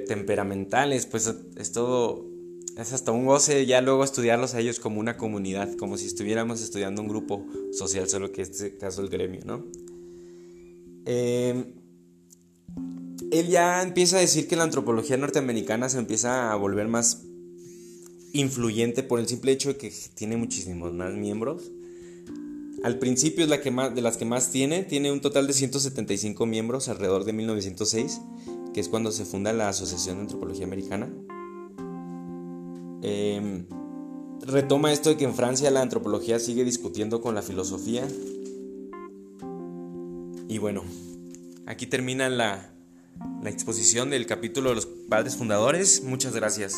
temperamentales, 0.08 1.06
pues 1.06 1.34
es 1.56 1.72
todo, 1.72 2.28
es 2.78 2.94
hasta 2.94 3.12
un 3.12 3.26
goce 3.26 3.66
ya 3.66 3.82
luego 3.82 4.04
estudiarlos 4.04 4.54
a 4.54 4.60
ellos 4.60 4.80
como 4.80 5.00
una 5.00 5.18
comunidad, 5.18 5.76
como 5.78 5.98
si 5.98 6.08
estuviéramos 6.08 6.62
estudiando 6.62 7.02
un 7.02 7.08
grupo 7.08 7.46
social, 7.72 8.08
solo 8.08 8.32
que 8.32 8.44
este 8.44 8.78
caso 8.78 9.02
el 9.02 9.10
gremio, 9.10 9.42
¿no? 9.46 9.66
Eh, 11.06 11.74
él 13.32 13.48
ya 13.48 13.82
empieza 13.82 14.18
a 14.18 14.20
decir 14.20 14.48
que 14.48 14.56
la 14.56 14.64
antropología 14.64 15.18
norteamericana 15.18 15.90
se 15.90 15.98
empieza 15.98 16.52
a 16.52 16.56
volver 16.56 16.88
más 16.88 17.24
influyente 18.34 19.04
por 19.04 19.20
el 19.20 19.28
simple 19.28 19.52
hecho 19.52 19.70
de 19.70 19.78
que 19.78 19.92
tiene 20.14 20.38
muchísimos 20.38 20.94
más 20.94 21.14
miembros. 21.14 21.72
Al 22.84 22.98
principio 22.98 23.44
es 23.44 23.50
la 23.50 23.62
que 23.62 23.70
más, 23.70 23.94
de 23.94 24.02
las 24.02 24.18
que 24.18 24.26
más 24.26 24.50
tiene, 24.50 24.84
tiene 24.84 25.12
un 25.12 25.22
total 25.22 25.46
de 25.46 25.54
175 25.54 26.46
miembros 26.46 26.88
alrededor 26.88 27.26
de 27.26 27.34
1906, 27.34 28.22
que 28.74 28.80
es 28.80 28.90
cuando 28.90 29.12
se 29.12 29.26
funda 29.26 29.54
la 29.54 29.70
Asociación 29.70 30.16
de 30.16 30.22
Antropología 30.22 30.66
Americana. 30.66 31.08
Em, 33.04 33.66
retoma 34.42 34.92
esto 34.92 35.10
de 35.10 35.18
que 35.18 35.26
en 35.26 35.36
Francia 35.36 35.70
la 35.70 35.82
antropología 35.82 36.40
sigue 36.40 36.64
discutiendo 36.64 37.22
con 37.22 37.36
la 37.36 37.44
filosofía. 37.44 38.08
Y 40.48 40.58
bueno, 40.58 40.84
aquí 41.68 41.86
termina 41.86 42.30
la, 42.30 42.74
la 43.44 43.50
exposición 43.50 44.10
del 44.10 44.26
capítulo 44.26 44.70
de 44.70 44.76
los 44.76 44.86
padres 44.88 45.36
fundadores. 45.36 46.04
Muchas 46.04 46.34
gracias. 46.34 46.76